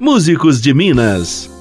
Músicos 0.00 0.60
de 0.60 0.74
Minas. 0.74 1.53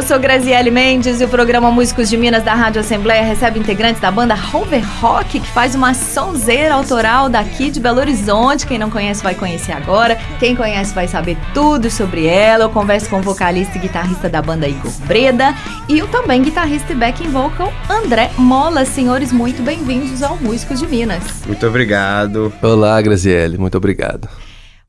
Eu 0.00 0.06
sou 0.06 0.18
Graziele 0.18 0.70
Mendes 0.70 1.20
e 1.20 1.24
o 1.26 1.28
programa 1.28 1.70
Músicos 1.70 2.08
de 2.08 2.16
Minas 2.16 2.42
da 2.42 2.54
Rádio 2.54 2.80
Assembleia 2.80 3.22
recebe 3.22 3.58
integrantes 3.58 4.00
da 4.00 4.10
banda 4.10 4.34
Rover 4.34 4.82
Rock, 4.98 5.38
que 5.38 5.46
faz 5.48 5.74
uma 5.74 5.92
sonzeira 5.92 6.72
autoral 6.72 7.28
daqui 7.28 7.70
de 7.70 7.78
Belo 7.78 8.00
Horizonte. 8.00 8.66
Quem 8.66 8.78
não 8.78 8.88
conhece 8.88 9.22
vai 9.22 9.34
conhecer 9.34 9.72
agora, 9.72 10.16
quem 10.38 10.56
conhece 10.56 10.94
vai 10.94 11.06
saber 11.06 11.36
tudo 11.52 11.90
sobre 11.90 12.26
ela. 12.26 12.64
Eu 12.64 12.70
converso 12.70 13.10
com 13.10 13.18
o 13.18 13.22
vocalista 13.22 13.76
e 13.76 13.80
guitarrista 13.82 14.26
da 14.26 14.40
banda 14.40 14.66
Igor 14.66 14.90
Breda 15.06 15.54
e 15.86 16.00
o 16.00 16.08
também 16.08 16.40
guitarrista 16.40 16.94
e 16.94 16.96
backing 16.96 17.28
vocal 17.28 17.70
André 17.86 18.30
Mola. 18.38 18.86
Senhores, 18.86 19.30
muito 19.30 19.62
bem-vindos 19.62 20.22
ao 20.22 20.34
Músicos 20.38 20.80
de 20.80 20.86
Minas. 20.86 21.22
Muito 21.46 21.66
obrigado. 21.66 22.50
Olá, 22.62 22.98
Graziele, 23.02 23.58
muito 23.58 23.76
obrigado. 23.76 24.30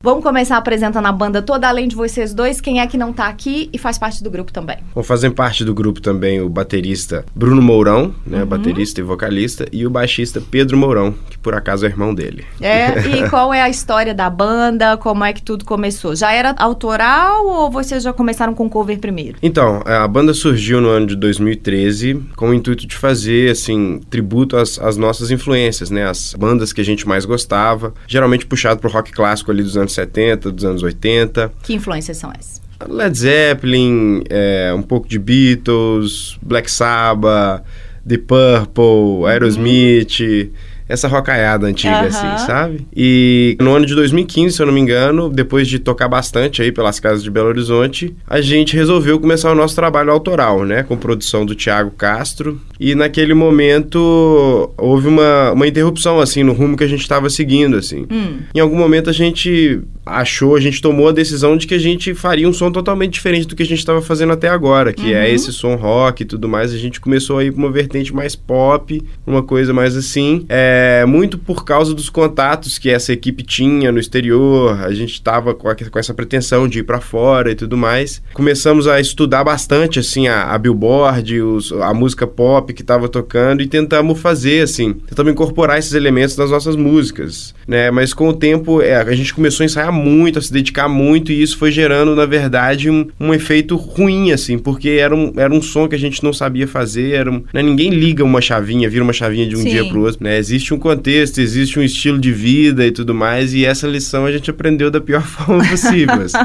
Vamos 0.02 0.24
começar 0.24 0.56
apresentando 0.56 1.06
a 1.06 1.12
banda 1.12 1.40
toda, 1.40 1.68
além 1.68 1.86
de 1.86 1.94
vocês 1.94 2.34
dois. 2.34 2.60
Quem 2.60 2.80
é 2.80 2.86
que 2.88 2.98
não 2.98 3.12
tá 3.12 3.28
aqui 3.28 3.70
e 3.72 3.78
faz 3.78 3.98
parte 3.98 4.20
do 4.20 4.28
grupo 4.28 4.52
também? 4.52 4.78
Vão 4.92 5.04
fazer 5.04 5.30
parte 5.30 5.64
do 5.64 5.72
grupo 5.72 6.00
também 6.00 6.40
o 6.40 6.48
baterista 6.48 7.24
Bruno 7.32 7.62
Mourão, 7.62 8.12
né? 8.26 8.40
Uhum. 8.40 8.46
Baterista 8.46 9.00
e 9.00 9.04
vocalista, 9.04 9.64
e 9.70 9.86
o 9.86 9.90
baixista 9.90 10.42
Pedro 10.50 10.76
Mourão, 10.76 11.14
que 11.30 11.38
por 11.38 11.54
acaso 11.54 11.86
é 11.86 11.88
irmão 11.88 12.12
dele. 12.12 12.44
É, 12.60 12.98
e 13.06 13.30
qual 13.30 13.54
é 13.54 13.62
a 13.62 13.68
história 13.68 14.12
da 14.12 14.28
banda? 14.28 14.96
Como 14.96 15.22
é 15.22 15.32
que 15.32 15.40
tudo 15.40 15.64
começou? 15.64 16.16
Já 16.16 16.32
era 16.32 16.52
autoral 16.58 17.46
ou 17.46 17.70
vocês 17.70 18.02
já 18.02 18.12
começaram 18.12 18.54
com 18.54 18.68
cover 18.68 18.98
primeiro? 18.98 19.38
Então, 19.40 19.84
a 19.86 20.08
banda 20.08 20.34
surgiu 20.34 20.80
no 20.80 20.88
ano 20.88 21.06
de 21.06 21.14
2013 21.14 22.20
com 22.34 22.50
o 22.50 22.54
intuito 22.54 22.88
de 22.88 22.96
fazer, 22.96 23.52
assim, 23.52 24.00
tributo 24.10 24.56
às, 24.56 24.80
às 24.80 24.96
nossas 24.96 25.30
influências, 25.30 25.90
né? 25.90 26.08
As 26.08 26.34
bandas 26.36 26.72
que 26.72 26.80
a 26.80 26.84
gente 26.84 27.06
mais 27.06 27.24
gostava, 27.24 27.94
geralmente 28.08 28.44
puxado 28.44 28.80
pro 28.80 28.90
rock 28.90 29.12
clássico 29.12 29.52
ali 29.52 29.62
dos 29.62 29.76
anos 29.76 29.91
anos 29.92 29.94
70, 29.94 30.50
dos 30.50 30.64
anos 30.64 30.82
80. 30.82 31.52
Que 31.62 31.74
influências 31.74 32.16
são 32.16 32.30
essas? 32.30 32.60
Led 32.88 33.16
Zeppelin, 33.16 34.24
é, 34.28 34.72
um 34.74 34.82
pouco 34.82 35.06
de 35.06 35.18
Beatles, 35.18 36.36
Black 36.42 36.70
Sabbath, 36.70 37.62
The 38.06 38.18
Purple, 38.18 39.26
Aerosmith. 39.26 40.20
Uhum 40.20 40.71
essa 40.92 41.08
rocaiada 41.08 41.66
antiga, 41.66 42.02
assim, 42.02 42.46
sabe? 42.46 42.86
E 42.94 43.56
no 43.58 43.74
ano 43.74 43.86
de 43.86 43.94
2015, 43.94 44.56
se 44.56 44.62
eu 44.62 44.66
não 44.66 44.74
me 44.74 44.80
engano, 44.80 45.30
depois 45.30 45.66
de 45.66 45.78
tocar 45.78 46.06
bastante 46.06 46.60
aí 46.60 46.70
pelas 46.70 47.00
casas 47.00 47.22
de 47.22 47.30
Belo 47.30 47.48
Horizonte, 47.48 48.14
a 48.28 48.42
gente 48.42 48.76
resolveu 48.76 49.18
começar 49.18 49.50
o 49.50 49.54
nosso 49.54 49.74
trabalho 49.74 50.10
autoral, 50.10 50.64
né? 50.64 50.82
Com 50.82 50.96
produção 50.96 51.46
do 51.46 51.54
Thiago 51.54 51.92
Castro. 51.92 52.60
E 52.78 52.94
naquele 52.94 53.32
momento 53.32 54.70
houve 54.76 55.08
uma, 55.08 55.52
uma 55.52 55.66
interrupção, 55.66 56.20
assim, 56.20 56.42
no 56.42 56.52
rumo 56.52 56.76
que 56.76 56.84
a 56.84 56.88
gente 56.88 57.00
estava 57.00 57.30
seguindo, 57.30 57.76
assim. 57.76 58.06
Hum. 58.10 58.40
Em 58.54 58.60
algum 58.60 58.76
momento 58.76 59.08
a 59.08 59.14
gente 59.14 59.80
achou, 60.04 60.56
a 60.56 60.60
gente 60.60 60.82
tomou 60.82 61.08
a 61.08 61.12
decisão 61.12 61.56
de 61.56 61.66
que 61.66 61.74
a 61.74 61.78
gente 61.78 62.12
faria 62.12 62.48
um 62.48 62.52
som 62.52 62.70
totalmente 62.70 63.12
diferente 63.12 63.46
do 63.46 63.54
que 63.54 63.62
a 63.62 63.66
gente 63.66 63.78
estava 63.78 64.02
fazendo 64.02 64.32
até 64.32 64.48
agora, 64.48 64.92
que 64.92 65.12
é 65.12 65.18
uhum. 65.18 65.22
é 65.22 65.30
esse 65.30 65.52
som 65.52 65.76
rock 65.76 66.22
e 66.22 66.26
tudo 66.26 66.48
mais. 66.48 66.74
A 66.74 66.76
gente 66.76 67.00
começou 67.00 67.38
aí 67.38 67.50
com 67.50 67.58
uma 67.58 67.70
vertente 67.70 68.14
mais 68.14 68.34
pop, 68.34 69.02
uma 69.26 69.42
coisa 69.42 69.72
mais 69.72 69.96
assim. 69.96 70.44
É, 70.48 70.81
é, 70.82 71.06
muito 71.06 71.38
por 71.38 71.64
causa 71.64 71.94
dos 71.94 72.10
contatos 72.10 72.76
que 72.76 72.90
essa 72.90 73.12
equipe 73.12 73.44
tinha 73.44 73.92
no 73.92 74.00
exterior, 74.00 74.80
a 74.82 74.92
gente 74.92 75.12
estava 75.12 75.54
com, 75.54 75.68
com, 75.68 75.98
essa 75.98 76.12
pretensão 76.12 76.66
de 76.66 76.80
ir 76.80 76.82
para 76.82 77.00
fora 77.00 77.52
e 77.52 77.54
tudo 77.54 77.76
mais. 77.76 78.20
Começamos 78.34 78.88
a 78.88 79.00
estudar 79.00 79.44
bastante 79.44 80.00
assim 80.00 80.26
a, 80.26 80.42
a 80.52 80.58
Billboard, 80.58 81.40
os, 81.40 81.70
a 81.72 81.94
música 81.94 82.26
pop 82.26 82.72
que 82.72 82.82
estava 82.82 83.08
tocando 83.08 83.62
e 83.62 83.68
tentamos 83.68 84.20
fazer 84.20 84.64
assim, 84.64 84.92
tentamos 84.92 85.32
incorporar 85.32 85.78
esses 85.78 85.92
elementos 85.92 86.36
nas 86.36 86.50
nossas 86.50 86.74
músicas, 86.74 87.54
né? 87.66 87.90
Mas 87.92 88.12
com 88.12 88.28
o 88.28 88.32
tempo 88.32 88.82
é, 88.82 88.96
a 88.96 89.14
gente 89.14 89.32
começou 89.32 89.62
a 89.62 89.66
ensaiar 89.66 89.92
muito, 89.92 90.40
a 90.40 90.42
se 90.42 90.52
dedicar 90.52 90.88
muito 90.88 91.30
e 91.30 91.40
isso 91.40 91.56
foi 91.58 91.70
gerando 91.70 92.16
na 92.16 92.26
verdade 92.26 92.90
um, 92.90 93.06
um 93.20 93.32
efeito 93.32 93.76
ruim 93.76 94.32
assim, 94.32 94.58
porque 94.58 94.90
era 94.90 95.14
um, 95.14 95.32
era 95.36 95.54
um 95.54 95.62
som 95.62 95.86
que 95.86 95.94
a 95.94 95.98
gente 95.98 96.24
não 96.24 96.32
sabia 96.32 96.66
fazer, 96.66 97.12
era 97.12 97.30
um, 97.30 97.44
né? 97.54 97.62
ninguém 97.62 97.90
liga 97.90 98.24
uma 98.24 98.40
chavinha, 98.40 98.90
vira 98.90 99.04
uma 99.04 99.12
chavinha 99.12 99.46
de 99.46 99.54
um 99.54 99.60
Sim. 99.60 99.68
dia 99.68 99.84
para 99.84 99.96
o 99.96 100.02
outro, 100.02 100.24
né? 100.24 100.38
Existe 100.38 100.71
existe 100.72 100.74
um 100.74 100.78
contexto, 100.78 101.40
existe 101.40 101.78
um 101.78 101.82
estilo 101.82 102.18
de 102.18 102.32
vida 102.32 102.86
e 102.86 102.90
tudo 102.90 103.14
mais, 103.14 103.52
e 103.54 103.64
essa 103.64 103.86
lição 103.86 104.24
a 104.24 104.32
gente 104.32 104.50
aprendeu 104.50 104.90
da 104.90 105.00
pior 105.00 105.22
forma 105.26 105.64
possível. 105.68 106.22
Assim. 106.22 106.38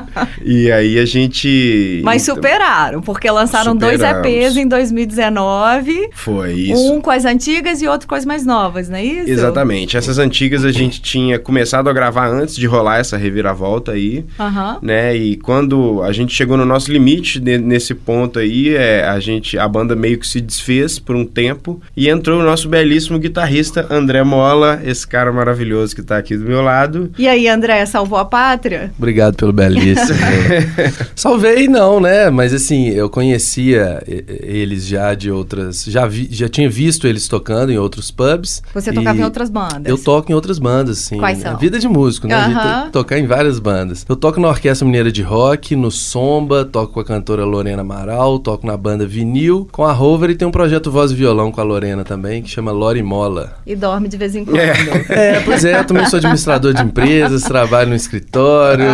e 0.43 0.71
aí 0.71 0.99
a 0.99 1.05
gente. 1.05 2.01
Mas 2.03 2.23
então, 2.23 2.35
superaram, 2.35 3.01
porque 3.01 3.29
lançaram 3.29 3.75
dois 3.75 4.01
EPs 4.01 4.57
em 4.57 4.67
2019. 4.67 6.09
Foi 6.13 6.53
isso. 6.53 6.93
Um 6.93 7.01
com 7.01 7.11
as 7.11 7.25
antigas 7.25 7.81
e 7.81 7.87
outro 7.87 8.07
com 8.07 8.15
as 8.15 8.25
mais 8.25 8.45
novas, 8.45 8.89
não 8.89 8.97
é 8.97 9.03
isso? 9.03 9.29
Exatamente. 9.29 9.97
Essas 9.97 10.19
antigas 10.19 10.65
a 10.65 10.71
gente 10.71 11.01
tinha 11.01 11.39
começado 11.39 11.89
a 11.89 11.93
gravar 11.93 12.27
antes 12.27 12.55
de 12.55 12.65
rolar 12.65 12.97
essa 12.99 13.17
reviravolta 13.17 13.93
aí, 13.93 14.25
uhum. 14.39 14.77
né? 14.81 15.15
E 15.15 15.37
quando 15.37 16.01
a 16.03 16.11
gente 16.11 16.33
chegou 16.33 16.57
no 16.57 16.65
nosso 16.65 16.91
limite 16.91 17.39
nesse 17.39 17.93
ponto 17.93 18.39
aí, 18.39 18.75
é, 18.75 19.03
a 19.05 19.19
gente, 19.19 19.57
a 19.57 19.67
banda 19.67 19.95
meio 19.95 20.17
que 20.17 20.27
se 20.27 20.41
desfez 20.41 20.99
por 20.99 21.15
um 21.15 21.25
tempo 21.25 21.81
e 21.95 22.09
entrou 22.09 22.39
o 22.39 22.43
nosso 22.43 22.67
belíssimo 22.67 23.19
guitarrista 23.19 23.87
André 23.89 24.06
André 24.07 24.23
Mola, 24.23 24.79
esse 24.85 25.05
cara 25.05 25.33
maravilhoso 25.33 25.93
que 25.93 25.99
está 25.99 26.17
aqui 26.17 26.37
do 26.37 26.45
meu 26.45 26.61
lado. 26.61 27.11
E 27.17 27.27
aí, 27.27 27.45
André, 27.45 27.85
salvou 27.85 28.17
a 28.17 28.23
pátria? 28.23 28.89
Obrigado 28.97 29.35
pelo 29.35 29.51
belíssimo. 29.51 30.17
Salvei 31.13 31.67
não, 31.67 31.99
né? 31.99 32.29
Mas 32.29 32.53
assim, 32.53 32.87
eu 32.87 33.09
conhecia 33.09 34.01
eles 34.07 34.87
já 34.87 35.13
de 35.13 35.29
outras, 35.29 35.83
já 35.83 36.07
vi, 36.07 36.29
já 36.31 36.47
tinha 36.47 36.69
visto 36.69 37.05
eles 37.05 37.27
tocando 37.27 37.69
em 37.69 37.77
outros 37.77 38.09
pubs. 38.09 38.63
Você 38.73 38.93
tocava 38.93 39.19
em 39.19 39.25
outras 39.25 39.49
bandas? 39.49 39.85
Eu 39.85 39.97
toco 39.97 40.31
em 40.31 40.35
outras 40.35 40.57
bandas, 40.57 40.99
sim. 40.99 41.17
Quais 41.17 41.39
são? 41.39 41.57
vida 41.57 41.77
de 41.77 41.89
músico, 41.89 42.27
né? 42.27 42.47
Uh 42.47 42.51
-huh. 42.51 42.91
tocar 42.91 43.19
em 43.19 43.27
várias 43.27 43.59
bandas. 43.59 44.05
Eu 44.07 44.15
toco 44.15 44.39
na 44.39 44.47
Orquestra 44.47 44.85
Mineira 44.85 45.11
de 45.11 45.21
Rock, 45.21 45.75
no 45.75 45.91
Somba, 45.91 46.63
toco 46.63 46.93
com 46.93 46.99
a 47.01 47.05
cantora 47.05 47.43
Lorena 47.43 47.81
Amaral, 47.81 48.39
toco 48.39 48.65
na 48.65 48.77
banda 48.77 49.05
Vinil, 49.05 49.67
com 49.69 49.83
a 49.83 49.91
Rover 49.91 50.29
e 50.29 50.35
tem 50.35 50.47
um 50.47 50.51
projeto 50.51 50.89
Voz 50.89 51.11
e 51.11 51.15
Violão 51.15 51.51
com 51.51 51.59
a 51.59 51.63
Lorena 51.65 52.05
também, 52.05 52.41
que 52.41 52.49
chama 52.49 52.71
Lori 52.71 53.03
Mola. 53.03 53.57
E 53.65 53.75
dorme 53.97 54.07
de 54.07 54.17
vez 54.17 54.35
em 54.35 54.45
quando. 54.45 54.57
É, 54.59 55.37
é 55.37 55.39
pois 55.43 55.65
é, 55.65 55.79
eu 55.79 55.85
também 55.85 56.05
sou 56.05 56.17
administrador 56.17 56.73
de 56.73 56.83
empresas, 56.83 57.43
trabalho 57.43 57.89
no 57.89 57.95
escritório 57.95 58.85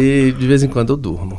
e 0.00 0.32
de 0.32 0.46
vez 0.46 0.62
em 0.62 0.68
quando 0.68 0.92
eu 0.92 0.96
durmo. 0.96 1.38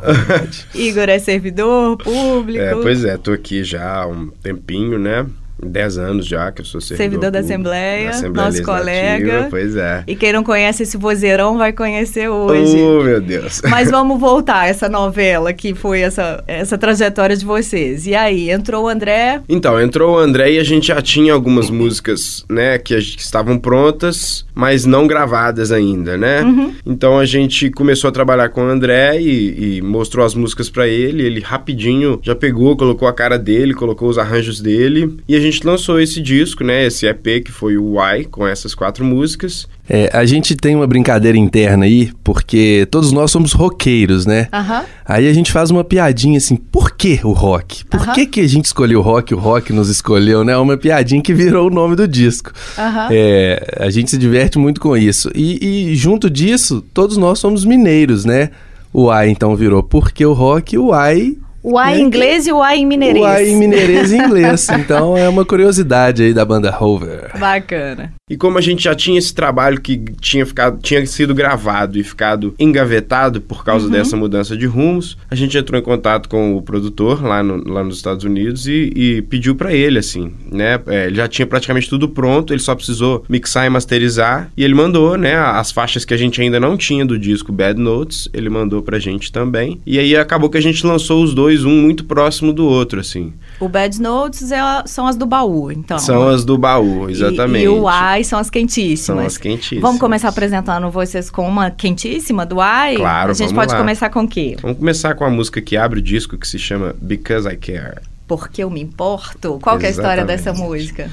Igor 0.74 1.09
é 1.09 1.20
servidor 1.20 1.97
público. 1.97 2.64
É, 2.64 2.75
pois 2.75 3.03
é, 3.03 3.18
tô 3.18 3.31
aqui 3.31 3.64
já 3.64 4.02
há 4.02 4.08
um 4.08 4.28
tempinho, 4.28 5.00
né? 5.00 5.25
10 5.64 5.97
anos 5.97 6.25
já 6.25 6.52
que 6.52 6.62
eu 6.62 6.66
sou 6.66 6.80
servidor, 6.81 7.03
servidor 7.03 7.31
da 7.31 7.40
Assembleia, 7.40 8.03
da 8.06 8.09
Assembleia 8.12 8.47
nosso 8.47 8.64
colega. 8.64 9.47
Pois 9.50 9.75
é. 9.75 10.03
E 10.08 10.16
quem 10.16 10.34
não 10.34 10.44
conhece 10.44 10.84
esse 10.84 10.97
vozeirão 10.97 11.58
vai 11.58 11.74
conhecer 11.74 12.30
hoje. 12.30 12.75
Oh, 12.78 13.03
meu 13.03 13.22
Deus. 13.22 13.62
Mas 13.70 13.90
vamos 13.92 14.20
voltar 14.20 14.62
a 14.62 14.68
essa 14.68 14.88
novela 14.88 15.53
que 15.53 15.74
foi 15.74 16.02
essa, 16.02 16.44
essa 16.47 16.78
trajetória 16.78 17.36
de 17.36 17.46
vocês. 17.46 18.08
E 18.08 18.16
aí, 18.16 18.50
entrou 18.50 18.86
o 18.86 18.88
André? 18.88 19.42
Então, 19.47 19.80
entrou 19.80 20.16
o 20.16 20.18
André 20.18 20.53
e 20.53 20.59
a 20.59 20.64
gente 20.64 20.88
já 20.88 21.02
tinha 21.02 21.34
algumas 21.34 21.70
músicas, 21.70 22.46
né, 22.50 22.78
que, 22.78 22.96
que 22.96 23.22
estavam 23.22 23.58
prontas, 23.58 24.46
mas 24.53 24.86
não 24.86 25.08
gravadas 25.08 25.72
ainda, 25.72 26.18
né? 26.18 26.41
Uhum. 26.41 26.74
Então 26.86 27.18
a 27.18 27.26
gente 27.26 27.70
começou 27.70 28.09
a 28.09 28.12
trabalhar 28.12 28.50
com 28.50 28.62
o 28.62 28.70
André 28.70 29.22
e, 29.22 29.78
e 29.78 29.81
mostrou 29.81 30.26
as 30.26 30.36
músicas 30.36 30.70
para 30.70 30.88
ele. 30.88 31.24
Ele 31.24 31.40
rapidinho 31.40 32.20
já 32.22 32.36
pegou, 32.36 32.76
colocou 32.76 33.08
a 33.08 33.14
cara 33.14 33.38
dele, 33.38 33.74
colocou 33.74 34.09
os 34.09 34.18
arranjos 34.18 34.59
dele. 34.59 35.18
E 35.28 35.36
a 35.36 35.40
gente 35.40 35.48
gente 35.49 35.65
lançou 35.65 35.99
esse 35.99 36.21
disco, 36.21 36.63
né? 36.63 36.85
Esse 36.85 37.05
EP 37.07 37.43
que 37.43 37.51
foi 37.51 37.77
o 37.77 37.97
Why, 37.97 38.25
com 38.25 38.47
essas 38.47 38.73
quatro 38.75 39.03
músicas. 39.03 39.67
É, 39.89 40.09
a 40.13 40.23
gente 40.23 40.55
tem 40.55 40.75
uma 40.75 40.85
brincadeira 40.85 41.37
interna 41.37 41.85
aí, 41.85 42.11
porque 42.23 42.87
todos 42.91 43.11
nós 43.11 43.31
somos 43.31 43.53
roqueiros, 43.53 44.25
né? 44.25 44.47
Uhum. 44.53 44.85
Aí 45.03 45.27
a 45.27 45.33
gente 45.33 45.51
faz 45.51 45.71
uma 45.71 45.83
piadinha 45.83 46.37
assim, 46.37 46.55
por 46.55 46.91
que 46.91 47.19
o 47.23 47.31
rock? 47.31 47.84
Por 47.85 47.99
uhum. 47.99 48.13
que, 48.13 48.25
que 48.28 48.41
a 48.41 48.47
gente 48.47 48.66
escolheu 48.66 48.99
o 48.99 49.01
rock, 49.01 49.34
o 49.34 49.40
rock 49.40 49.73
nos 49.73 49.90
escolheu, 49.90 50.43
né? 50.43 50.55
Uma 50.57 50.78
piadinha 50.78 51.22
que 51.22 51.34
virou 51.34 51.67
o 51.67 51.69
nome 51.72 51.95
do 51.95 52.07
disco. 52.07 52.52
Uhum. 52.78 53.07
É, 53.09 53.78
a 53.79 53.90
gente 53.90 54.11
se 54.11 54.17
diverte 54.17 54.59
muito 54.59 54.79
com 54.79 54.95
isso. 54.95 55.31
E, 55.34 55.90
e 55.91 55.95
junto 55.95 56.29
disso, 56.29 56.84
todos 56.93 57.17
nós 57.17 57.40
somos 57.40 57.66
mineiros, 57.66 58.25
né? 58.25 58.52
O 58.93 59.09
Ai 59.09 59.29
então 59.29 59.55
virou 59.55 59.84
porque 59.84 60.25
o 60.25 60.34
rock, 60.34 60.78
o 60.78 60.93
Ai 60.93 61.35
o 61.61 61.78
A 61.78 61.96
em 61.96 62.02
inglês 62.02 62.47
e 62.47 62.52
o 62.52 62.61
A 62.61 62.76
em 62.76 62.85
mineirês. 62.85 63.23
O 63.23 63.28
A 63.28 63.44
em 63.44 63.56
mineirês 63.56 64.11
e 64.11 64.17
inglês. 64.17 64.67
Então 64.79 65.17
é 65.17 65.28
uma 65.28 65.44
curiosidade 65.46 66.23
aí 66.23 66.34
da 66.34 66.46
banda 66.46 66.72
Rover. 66.72 67.32
Bacana. 67.38 68.14
E 68.29 68.38
como 68.38 68.58
a 68.58 68.61
gente 68.61 68.84
já 68.84 68.94
tinha 68.94 69.17
esse 69.17 69.34
trabalho 69.34 69.82
que 69.82 69.97
tinha, 70.22 70.46
ficado, 70.46 70.79
tinha 70.82 71.03
sido 71.06 71.34
gravado 71.34 71.97
e 71.97 72.03
ficado 72.03 72.53
engavetado 72.59 73.41
por 73.41 73.64
causa 73.64 73.85
uhum. 73.85 73.91
dessa 73.91 74.16
mudança 74.16 74.56
de 74.56 74.67
rumos, 74.67 75.17
a 75.29 75.35
gente 75.35 75.58
entrou 75.58 75.79
em 75.79 75.84
contato 75.84 76.29
com 76.29 76.56
o 76.56 76.61
produtor 76.61 77.23
lá, 77.23 77.41
no, 77.41 77.67
lá 77.67 77.84
nos 77.84 77.97
Estados 77.97 78.23
Unidos 78.23 78.67
e, 78.67 78.91
e 78.96 79.22
pediu 79.23 79.55
para 79.55 79.73
ele, 79.73 79.97
assim, 79.97 80.32
né? 80.52 80.79
É, 80.88 81.08
ele 81.08 81.16
já 81.16 81.28
tinha 81.28 81.47
praticamente 81.47 81.90
tudo 81.90 82.08
pronto, 82.08 82.53
ele 82.53 82.62
só 82.62 82.76
precisou 82.76 83.26
mixar 83.28 83.66
e 83.66 83.70
masterizar. 83.70 84.52
E 84.55 84.64
ele 84.64 84.76
mandou, 84.76 85.17
né? 85.17 85.35
As 85.35 85.72
faixas 85.72 86.05
que 86.05 86.14
a 86.14 86.17
gente 86.17 86.40
ainda 86.40 86.59
não 86.59 86.78
tinha 86.78 87.03
do 87.03 87.17
disco 87.17 87.52
Bad 87.52 87.79
Notes, 87.79 88.29
ele 88.32 88.50
mandou 88.50 88.84
pra 88.84 89.00
gente 89.00 89.32
também. 89.32 89.82
E 89.85 89.97
aí 89.97 90.16
acabou 90.16 90.50
que 90.50 90.58
a 90.58 90.62
gente 90.62 90.85
lançou 90.85 91.23
os 91.23 91.34
dois 91.34 91.48
dois, 91.49 91.66
um 91.66 91.81
muito 91.81 92.05
próximo 92.05 92.53
do 92.53 92.66
outro, 92.66 92.99
assim. 92.99 93.34
O 93.59 93.67
Bad 93.67 93.99
Notes 94.01 94.51
é, 94.51 94.59
são 94.85 95.07
as 95.07 95.16
do 95.16 95.25
baú, 95.25 95.72
então. 95.72 95.97
São 95.97 96.28
as 96.29 96.46
do 96.46 96.57
baú, 96.57 97.09
exatamente. 97.09 97.63
E, 97.63 97.66
e 97.66 97.67
o 97.67 97.87
Ai 97.87 98.23
são 98.23 98.40
as 98.40 98.49
quentíssimas. 98.49 99.17
São 99.17 99.19
as 99.19 99.37
quentíssimas. 99.37 99.81
Vamos 99.81 99.99
começar 99.99 100.29
apresentando 100.29 100.90
vocês 100.90 101.29
com 101.29 101.47
uma 101.47 101.72
quentíssima 101.72 102.46
do 102.46 102.61
Ai? 102.61 102.96
Claro, 102.96 103.31
A 103.31 103.34
gente 103.34 103.53
pode 103.53 103.73
lá. 103.73 103.79
começar 103.79 104.09
com 104.09 104.23
o 104.23 104.28
quê? 104.28 104.55
Vamos 104.61 104.78
começar 104.78 105.16
com 105.16 105.25
a 105.25 105.29
música 105.29 105.61
que 105.61 105.75
abre 105.75 105.99
o 105.99 106.01
disco, 106.01 106.37
que 106.37 106.47
se 106.47 106.59
chama 106.59 106.96
Because 107.01 107.47
I 107.47 107.57
Care. 107.57 107.97
Porque 108.28 108.63
eu 108.63 108.69
me 108.69 108.81
importo? 108.81 109.59
Qual 109.61 109.79
é 109.79 109.87
a 109.87 109.90
história 109.90 110.23
dessa 110.23 110.53
música? 110.53 111.09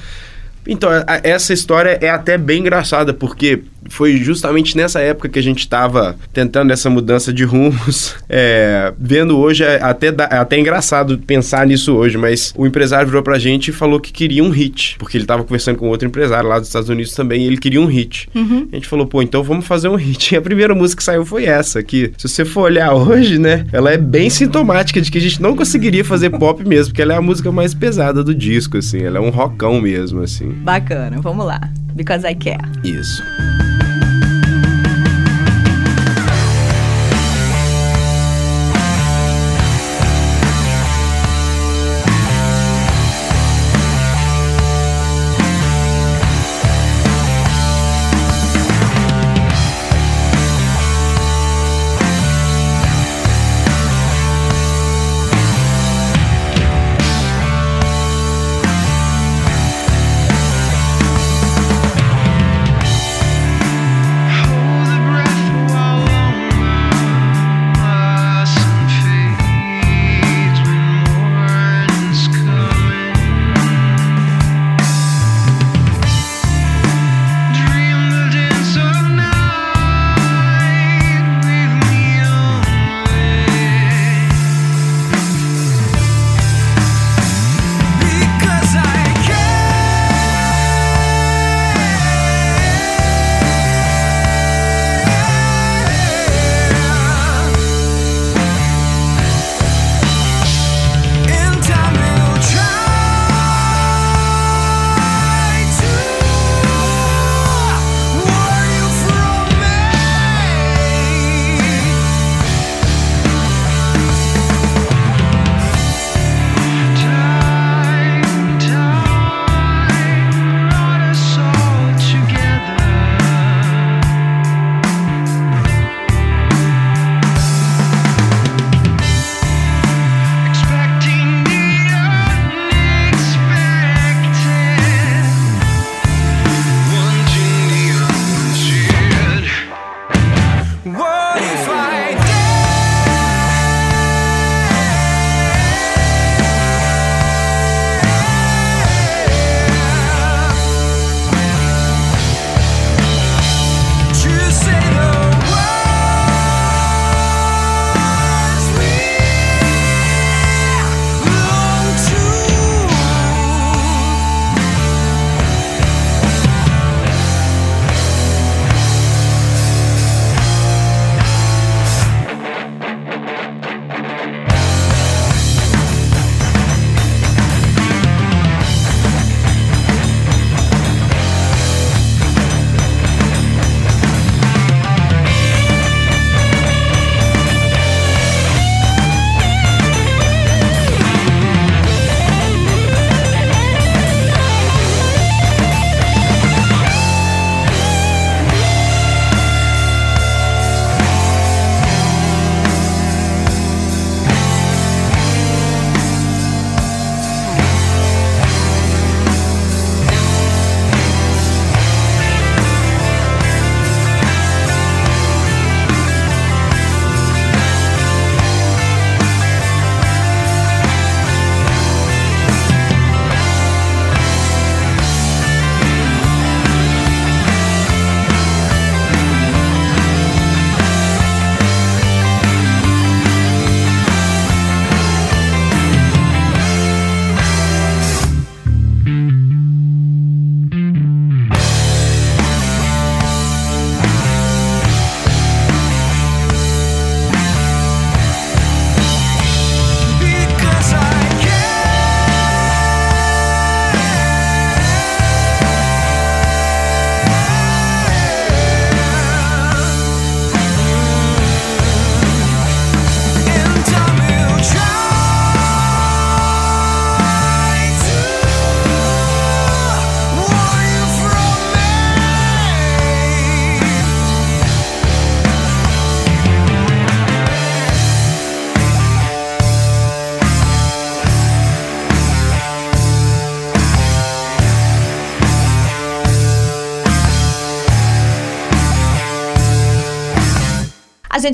Então, 0.67 0.89
a, 0.91 1.21
essa 1.23 1.53
história 1.53 1.97
é 2.01 2.09
até 2.09 2.37
bem 2.37 2.59
engraçada, 2.59 3.13
porque 3.13 3.63
foi 3.89 4.17
justamente 4.17 4.75
nessa 4.75 4.99
época 4.99 5.29
que 5.29 5.39
a 5.39 5.43
gente 5.43 5.59
estava 5.59 6.15
tentando 6.33 6.71
essa 6.71 6.89
mudança 6.89 7.31
de 7.33 7.43
rumos. 7.43 8.15
É, 8.29 8.93
vendo 8.99 9.37
hoje, 9.37 9.63
é 9.63 9.81
até, 9.81 10.07
é 10.07 10.37
até 10.37 10.59
engraçado 10.59 11.17
pensar 11.17 11.65
nisso 11.65 11.95
hoje, 11.95 12.17
mas 12.17 12.53
o 12.57 12.67
empresário 12.67 13.07
virou 13.07 13.23
pra 13.23 13.39
gente 13.39 13.69
e 13.69 13.71
falou 13.71 13.99
que 13.99 14.11
queria 14.11 14.43
um 14.43 14.49
hit, 14.49 14.97
porque 14.99 15.15
ele 15.15 15.23
estava 15.23 15.43
conversando 15.43 15.77
com 15.77 15.87
outro 15.87 16.07
empresário 16.07 16.47
lá 16.47 16.59
dos 16.59 16.67
Estados 16.67 16.89
Unidos 16.89 17.13
também, 17.13 17.43
e 17.43 17.47
ele 17.47 17.57
queria 17.57 17.79
um 17.79 17.85
hit. 17.85 18.29
Uhum. 18.35 18.67
A 18.71 18.75
gente 18.75 18.87
falou, 18.87 19.07
pô, 19.07 19.21
então 19.21 19.41
vamos 19.43 19.65
fazer 19.65 19.87
um 19.87 19.95
hit. 19.95 20.33
E 20.35 20.37
a 20.37 20.41
primeira 20.41 20.75
música 20.75 20.97
que 20.99 21.03
saiu 21.03 21.25
foi 21.25 21.45
essa, 21.45 21.81
que 21.81 22.11
se 22.17 22.27
você 22.27 22.43
for 22.43 22.63
olhar 22.63 22.93
hoje, 22.93 23.39
né, 23.39 23.65
ela 23.71 23.91
é 23.91 23.97
bem 23.97 24.29
sintomática 24.29 25.01
de 25.01 25.09
que 25.09 25.17
a 25.17 25.21
gente 25.21 25.41
não 25.41 25.55
conseguiria 25.55 26.03
fazer 26.03 26.29
pop 26.31 26.67
mesmo, 26.67 26.91
porque 26.91 27.01
ela 27.01 27.13
é 27.13 27.17
a 27.17 27.21
música 27.21 27.51
mais 27.51 27.73
pesada 27.73 28.23
do 28.23 28.35
disco, 28.35 28.77
assim, 28.77 29.01
ela 29.01 29.17
é 29.19 29.21
um 29.21 29.29
rockão 29.29 29.79
mesmo, 29.79 30.21
assim. 30.21 30.49
Bacana, 30.49 31.21
vamos 31.21 31.45
lá. 31.45 31.61
Because 31.97 32.23
I 32.23 32.35
Care. 32.35 32.59
Isso. 32.83 33.23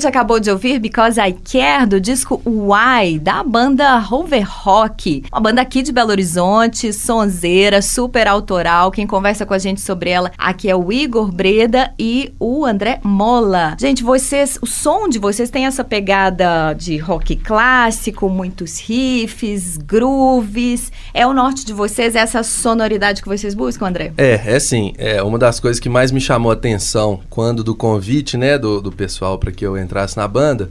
Gente 0.04 0.08
acabou 0.08 0.38
de 0.38 0.50
ouvir 0.50 0.78
Because 0.78 1.18
I 1.18 1.32
Care 1.32 1.86
do 1.86 1.98
disco 1.98 2.40
Why, 2.44 3.18
da 3.18 3.42
banda 3.42 3.98
Rover 3.98 4.46
Rock. 4.46 5.24
Uma 5.32 5.40
banda 5.40 5.62
aqui 5.62 5.82
de 5.82 5.92
Belo 5.92 6.10
Horizonte, 6.10 6.92
sonzeira, 6.92 7.80
super 7.80 8.28
autoral. 8.28 8.90
Quem 8.90 9.06
conversa 9.06 9.46
com 9.46 9.54
a 9.54 9.58
gente 9.58 9.80
sobre 9.80 10.10
ela 10.10 10.30
aqui 10.36 10.68
é 10.68 10.76
o 10.76 10.92
Igor 10.92 11.32
Breda 11.32 11.92
e 11.98 12.34
o 12.38 12.66
André 12.66 13.00
Mola. 13.02 13.76
Gente, 13.80 14.02
vocês, 14.02 14.58
o 14.60 14.66
som 14.66 15.08
de 15.08 15.18
vocês 15.18 15.48
tem 15.48 15.64
essa 15.64 15.82
pegada 15.82 16.74
de 16.74 16.98
rock 16.98 17.36
clássico, 17.36 18.28
muitos 18.28 18.80
riffs, 18.80 19.78
grooves. 19.78 20.92
É 21.14 21.26
o 21.26 21.32
norte 21.32 21.64
de 21.64 21.72
vocês, 21.72 22.14
essa 22.14 22.42
sonoridade 22.42 23.22
que 23.22 23.28
vocês 23.28 23.54
buscam, 23.54 23.86
André? 23.86 24.12
É, 24.18 24.54
é 24.54 24.60
sim. 24.60 24.92
É 24.98 25.22
uma 25.22 25.38
das 25.38 25.58
coisas 25.58 25.80
que 25.80 25.88
mais 25.88 26.12
me 26.12 26.20
chamou 26.20 26.50
a 26.50 26.54
atenção 26.54 27.20
quando 27.30 27.64
do 27.64 27.74
convite, 27.74 28.36
né, 28.36 28.58
do, 28.58 28.82
do 28.82 28.92
pessoal 28.92 29.38
para 29.38 29.50
que 29.50 29.64
eu 29.64 29.78
entrasse 29.78 29.93
na 30.16 30.28
banda, 30.28 30.70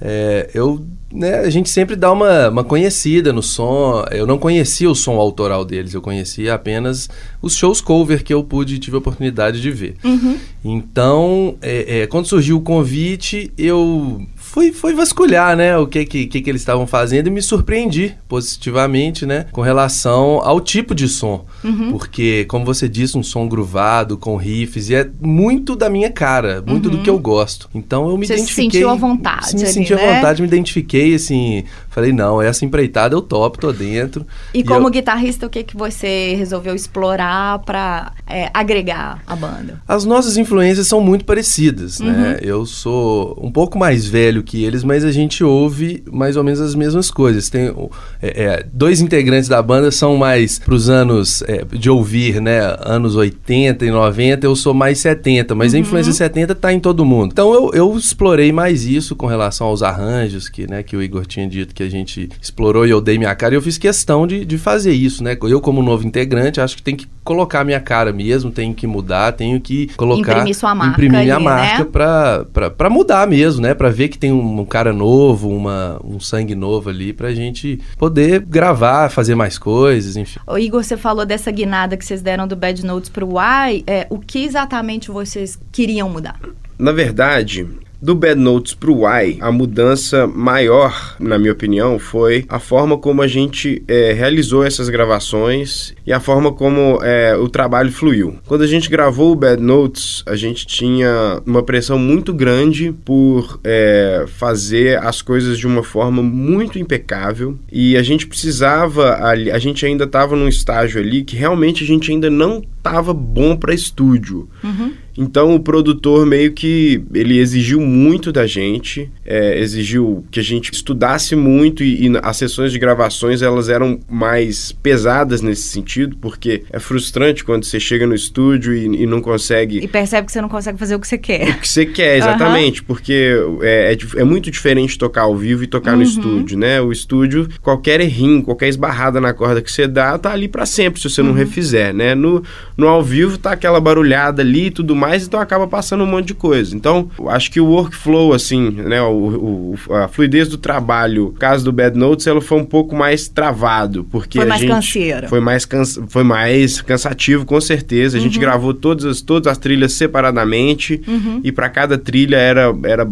é, 0.00 0.50
eu, 0.52 0.84
né, 1.10 1.38
a 1.38 1.48
gente 1.48 1.70
sempre 1.70 1.96
dá 1.96 2.12
uma, 2.12 2.50
uma 2.50 2.64
conhecida 2.64 3.32
no 3.32 3.42
som. 3.42 4.04
Eu 4.10 4.26
não 4.26 4.38
conhecia 4.38 4.90
o 4.90 4.94
som 4.94 5.16
autoral 5.16 5.64
deles, 5.64 5.94
eu 5.94 6.02
conhecia 6.02 6.52
apenas 6.52 7.08
os 7.40 7.56
shows 7.56 7.80
cover 7.80 8.22
que 8.22 8.34
eu 8.34 8.44
pude 8.44 8.78
tive 8.78 8.96
a 8.96 8.98
oportunidade 8.98 9.60
de 9.60 9.70
ver. 9.70 9.96
Uhum. 10.04 10.36
Então, 10.64 11.56
é, 11.62 12.00
é, 12.00 12.06
quando 12.06 12.26
surgiu 12.26 12.58
o 12.58 12.60
convite, 12.60 13.50
eu 13.56 14.22
fui, 14.56 14.72
fui 14.72 14.94
vasculhar, 14.94 15.54
né, 15.54 15.76
o 15.76 15.86
que 15.86 16.06
que, 16.06 16.26
que, 16.26 16.40
que 16.40 16.50
eles 16.50 16.62
estavam 16.62 16.86
fazendo 16.86 17.26
e 17.26 17.30
me 17.30 17.42
surpreendi 17.42 18.16
positivamente, 18.26 19.26
né, 19.26 19.44
com 19.52 19.60
relação 19.60 20.40
ao 20.42 20.62
tipo 20.62 20.94
de 20.94 21.08
som. 21.08 21.44
Uhum. 21.62 21.90
Porque, 21.90 22.46
como 22.46 22.64
você 22.64 22.88
disse, 22.88 23.18
um 23.18 23.22
som 23.22 23.46
gruvado, 23.46 24.16
com 24.16 24.34
riffs, 24.36 24.88
e 24.88 24.94
é 24.94 25.06
muito 25.20 25.76
da 25.76 25.90
minha 25.90 26.10
cara, 26.10 26.64
muito 26.66 26.88
uhum. 26.88 26.96
do 26.96 27.02
que 27.02 27.10
eu 27.10 27.18
gosto. 27.18 27.68
Então 27.74 28.08
eu 28.08 28.16
me 28.16 28.26
você 28.26 28.32
identifiquei. 28.32 28.64
Você 28.64 28.76
sentiu 28.78 28.88
à 28.88 28.94
vontade. 28.94 29.56
Me 29.56 29.62
ali, 29.62 29.72
senti 29.72 29.92
à 29.92 29.96
né? 29.96 30.14
vontade, 30.14 30.40
me 30.40 30.48
identifiquei, 30.48 31.14
assim, 31.14 31.64
falei, 31.96 32.12
não, 32.12 32.42
essa 32.42 32.62
empreitada 32.62 33.14
eu 33.14 33.22
topo, 33.22 33.58
tô 33.58 33.72
dentro. 33.72 34.26
E, 34.52 34.58
e 34.58 34.62
como 34.62 34.88
eu... 34.88 34.90
guitarrista, 34.90 35.46
o 35.46 35.48
que, 35.48 35.64
que 35.64 35.74
você 35.74 36.34
resolveu 36.34 36.74
explorar 36.74 37.60
para 37.60 38.12
é, 38.26 38.50
agregar 38.52 39.22
a 39.26 39.34
banda? 39.34 39.80
As 39.88 40.04
nossas 40.04 40.36
influências 40.36 40.86
são 40.86 41.00
muito 41.00 41.24
parecidas, 41.24 41.98
né? 41.98 42.10
uhum. 42.10 42.18
né? 42.18 42.38
Eu 42.42 42.66
sou 42.66 43.38
um 43.40 43.50
pouco 43.50 43.78
mais 43.78 44.06
velho 44.06 44.42
que 44.42 44.62
eles, 44.62 44.84
mas 44.84 45.06
a 45.06 45.10
gente 45.10 45.42
ouve 45.42 46.04
mais 46.12 46.36
ou 46.36 46.44
menos 46.44 46.60
as 46.60 46.74
mesmas 46.74 47.10
coisas. 47.10 47.48
Tem 47.48 47.74
é, 48.20 48.44
é, 48.44 48.66
dois 48.70 49.00
integrantes 49.00 49.48
da 49.48 49.62
banda 49.62 49.90
são 49.90 50.18
mais 50.18 50.58
pros 50.58 50.90
anos 50.90 51.40
é, 51.48 51.64
de 51.64 51.88
ouvir, 51.88 52.42
né? 52.42 52.76
Anos 52.80 53.16
80 53.16 53.86
e 53.86 53.90
90, 53.90 54.46
eu 54.46 54.54
sou 54.54 54.74
mais 54.74 54.98
70, 54.98 55.54
mas 55.54 55.72
uhum. 55.72 55.78
a 55.78 55.80
influência 55.80 56.12
70 56.12 56.54
tá 56.54 56.74
em 56.74 56.78
todo 56.78 57.06
mundo. 57.06 57.32
Então 57.32 57.54
eu, 57.54 57.70
eu 57.72 57.96
explorei 57.96 58.52
mais 58.52 58.84
isso 58.84 59.16
com 59.16 59.26
relação 59.26 59.68
aos 59.68 59.82
arranjos 59.82 60.50
que, 60.50 60.68
né, 60.68 60.82
que 60.82 60.94
o 60.94 61.02
Igor 61.02 61.24
tinha 61.24 61.48
dito 61.48 61.74
que 61.74 61.85
a 61.86 61.90
gente 61.90 62.28
explorou 62.40 62.86
e 62.86 62.90
eu 62.90 63.00
dei 63.00 63.18
minha 63.18 63.34
cara. 63.34 63.54
E 63.54 63.56
eu 63.56 63.62
fiz 63.62 63.78
questão 63.78 64.26
de, 64.26 64.44
de 64.44 64.58
fazer 64.58 64.92
isso, 64.92 65.22
né? 65.22 65.36
Eu, 65.42 65.60
como 65.60 65.82
novo 65.82 66.06
integrante, 66.06 66.60
acho 66.60 66.76
que 66.76 66.82
tem 66.82 66.96
que 66.96 67.06
colocar 67.24 67.64
minha 67.64 67.80
cara 67.80 68.12
mesmo, 68.12 68.50
tenho 68.50 68.72
que 68.72 68.86
mudar, 68.86 69.32
tenho 69.32 69.60
que 69.60 69.88
colocar. 69.96 70.32
Imprimir 70.32 70.54
sua 70.54 70.74
marca. 70.74 70.92
Imprimir 70.92 71.20
minha 71.22 71.36
ali, 71.36 71.44
marca 71.44 71.78
né? 71.78 71.90
pra, 71.90 72.44
pra, 72.52 72.70
pra 72.70 72.90
mudar 72.90 73.26
mesmo, 73.26 73.62
né? 73.62 73.74
Pra 73.74 73.88
ver 73.88 74.08
que 74.08 74.18
tem 74.18 74.32
um, 74.32 74.60
um 74.60 74.64
cara 74.64 74.92
novo, 74.92 75.48
uma, 75.48 76.00
um 76.04 76.20
sangue 76.20 76.54
novo 76.54 76.88
ali, 76.88 77.12
pra 77.12 77.34
gente 77.34 77.80
poder 77.98 78.40
gravar, 78.40 79.10
fazer 79.10 79.34
mais 79.34 79.58
coisas, 79.58 80.16
enfim. 80.16 80.38
Ô 80.46 80.56
Igor, 80.56 80.82
você 80.82 80.96
falou 80.96 81.26
dessa 81.26 81.50
guinada 81.50 81.96
que 81.96 82.04
vocês 82.04 82.22
deram 82.22 82.46
do 82.46 82.54
Bad 82.54 82.84
Notes 82.84 83.10
pro 83.10 83.28
Y. 83.28 83.82
É, 83.86 84.06
o 84.10 84.18
que 84.18 84.44
exatamente 84.44 85.10
vocês 85.10 85.58
queriam 85.72 86.08
mudar? 86.08 86.38
Na 86.78 86.92
verdade, 86.92 87.66
do 88.00 88.14
Bad 88.14 88.40
Notes 88.40 88.74
para 88.74 88.90
o 88.90 89.08
Y, 89.08 89.38
a 89.40 89.50
mudança 89.50 90.26
maior, 90.26 91.16
na 91.18 91.38
minha 91.38 91.52
opinião, 91.52 91.98
foi 91.98 92.44
a 92.48 92.58
forma 92.58 92.98
como 92.98 93.22
a 93.22 93.26
gente 93.26 93.82
é, 93.88 94.12
realizou 94.12 94.64
essas 94.64 94.88
gravações 94.88 95.94
e 96.06 96.12
a 96.12 96.20
forma 96.20 96.52
como 96.52 96.98
é, 97.02 97.36
o 97.36 97.48
trabalho 97.48 97.90
fluiu. 97.90 98.38
Quando 98.46 98.62
a 98.62 98.66
gente 98.66 98.88
gravou 98.88 99.32
o 99.32 99.36
Bad 99.36 99.62
Notes, 99.62 100.22
a 100.26 100.36
gente 100.36 100.66
tinha 100.66 101.40
uma 101.46 101.62
pressão 101.62 101.98
muito 101.98 102.32
grande 102.32 102.92
por 103.04 103.58
é, 103.64 104.24
fazer 104.28 104.98
as 105.02 105.22
coisas 105.22 105.58
de 105.58 105.66
uma 105.66 105.82
forma 105.82 106.22
muito 106.22 106.78
impecável 106.78 107.58
e 107.70 107.96
a 107.96 108.02
gente 108.02 108.26
precisava, 108.26 109.14
a 109.16 109.58
gente 109.58 109.84
ainda 109.84 110.04
estava 110.04 110.36
num 110.36 110.48
estágio 110.48 111.00
ali 111.00 111.24
que 111.24 111.36
realmente 111.36 111.82
a 111.82 111.86
gente 111.86 112.10
ainda 112.10 112.30
não 112.30 112.62
estava 112.86 113.12
bom 113.12 113.56
para 113.56 113.74
estúdio. 113.74 114.48
Uhum. 114.62 114.92
Então 115.18 115.54
o 115.54 115.60
produtor 115.60 116.26
meio 116.26 116.52
que 116.52 117.02
ele 117.14 117.38
exigiu 117.38 117.80
muito 117.80 118.30
da 118.30 118.46
gente, 118.46 119.10
é, 119.24 119.58
exigiu 119.58 120.24
que 120.30 120.40
a 120.40 120.42
gente 120.42 120.72
estudasse 120.72 121.34
muito 121.34 121.82
e, 121.82 122.06
e, 122.06 122.12
as 122.22 122.36
sessões 122.36 122.70
de 122.70 122.78
gravações 122.78 123.40
elas 123.40 123.68
eram 123.68 123.98
mais 124.08 124.72
pesadas 124.72 125.40
nesse 125.40 125.62
sentido, 125.62 126.16
porque 126.18 126.64
é 126.70 126.78
frustrante 126.78 127.44
quando 127.44 127.64
você 127.64 127.80
chega 127.80 128.06
no 128.06 128.14
estúdio 128.14 128.74
e, 128.74 128.84
e 128.84 129.06
não 129.06 129.20
consegue 129.20 129.78
e 129.78 129.88
percebe 129.88 130.26
que 130.26 130.32
você 130.32 130.40
não 130.40 130.48
consegue 130.48 130.78
fazer 130.78 130.94
o 130.94 131.00
que 131.00 131.08
você 131.08 131.18
quer. 131.18 131.48
O 131.48 131.60
que 131.60 131.68
você 131.68 131.86
quer, 131.86 132.18
exatamente, 132.18 132.80
uhum. 132.80 132.86
porque 132.86 133.34
é, 133.62 133.94
é, 133.94 134.20
é, 134.20 134.24
muito 134.24 134.50
diferente 134.50 134.98
tocar 134.98 135.22
ao 135.22 135.36
vivo 135.36 135.64
e 135.64 135.66
tocar 135.66 135.92
uhum. 135.92 135.98
no 135.98 136.02
estúdio, 136.02 136.58
né? 136.58 136.80
O 136.80 136.92
estúdio, 136.92 137.48
qualquer 137.62 138.00
errinho, 138.00 138.42
qualquer 138.42 138.68
esbarrada 138.68 139.20
na 139.20 139.32
corda 139.32 139.62
que 139.62 139.72
você 139.72 139.86
dá, 139.86 140.18
tá 140.18 140.32
ali 140.32 140.48
para 140.48 140.66
sempre 140.66 141.00
se 141.00 141.08
você 141.08 141.22
não 141.22 141.30
uhum. 141.30 141.36
refizer, 141.36 141.94
né? 141.94 142.14
No, 142.14 142.42
no 142.76 142.86
ao 142.88 143.02
vivo 143.02 143.38
tá 143.38 143.52
aquela 143.52 143.80
barulhada 143.80 144.42
ali 144.42 144.66
e 144.66 144.70
tudo 144.70 144.94
mais 144.94 145.26
então 145.26 145.40
acaba 145.40 145.66
passando 145.66 146.04
um 146.04 146.06
monte 146.06 146.26
de 146.26 146.34
coisa. 146.34 146.74
Então, 146.74 147.10
acho 147.28 147.50
que 147.50 147.60
o 147.60 147.66
workflow, 147.66 148.32
assim, 148.32 148.70
né, 148.70 149.00
o, 149.02 149.74
o 149.88 149.94
a 149.94 150.08
fluidez 150.08 150.48
do 150.48 150.58
trabalho, 150.58 151.26
no 151.26 151.32
caso 151.32 151.64
do 151.64 151.72
Bad 151.72 151.96
Notes, 151.96 152.26
ela 152.26 152.40
foi 152.40 152.58
um 152.58 152.64
pouco 152.64 152.94
mais 152.94 153.28
travado, 153.28 154.04
porque 154.10 154.38
foi 154.38 154.46
a 154.46 154.48
mais 154.48 154.60
gente 154.60 154.70
canseira. 154.70 155.28
foi 155.28 155.40
mais 155.40 155.64
cansa, 155.64 156.04
foi 156.08 156.22
mais 156.22 156.80
cansativo, 156.80 157.44
com 157.44 157.60
certeza. 157.60 158.16
A 158.16 158.18
uhum. 158.18 158.24
gente 158.24 158.38
gravou 158.38 158.74
todas 158.74 159.04
as, 159.04 159.20
todas 159.20 159.50
as 159.50 159.58
trilhas 159.58 159.92
separadamente 159.92 161.00
uhum. 161.06 161.40
e 161.42 161.50
para 161.50 161.68
cada 161.68 161.98
trilha 161.98 162.36
era 162.36 162.74
era 162.84 163.06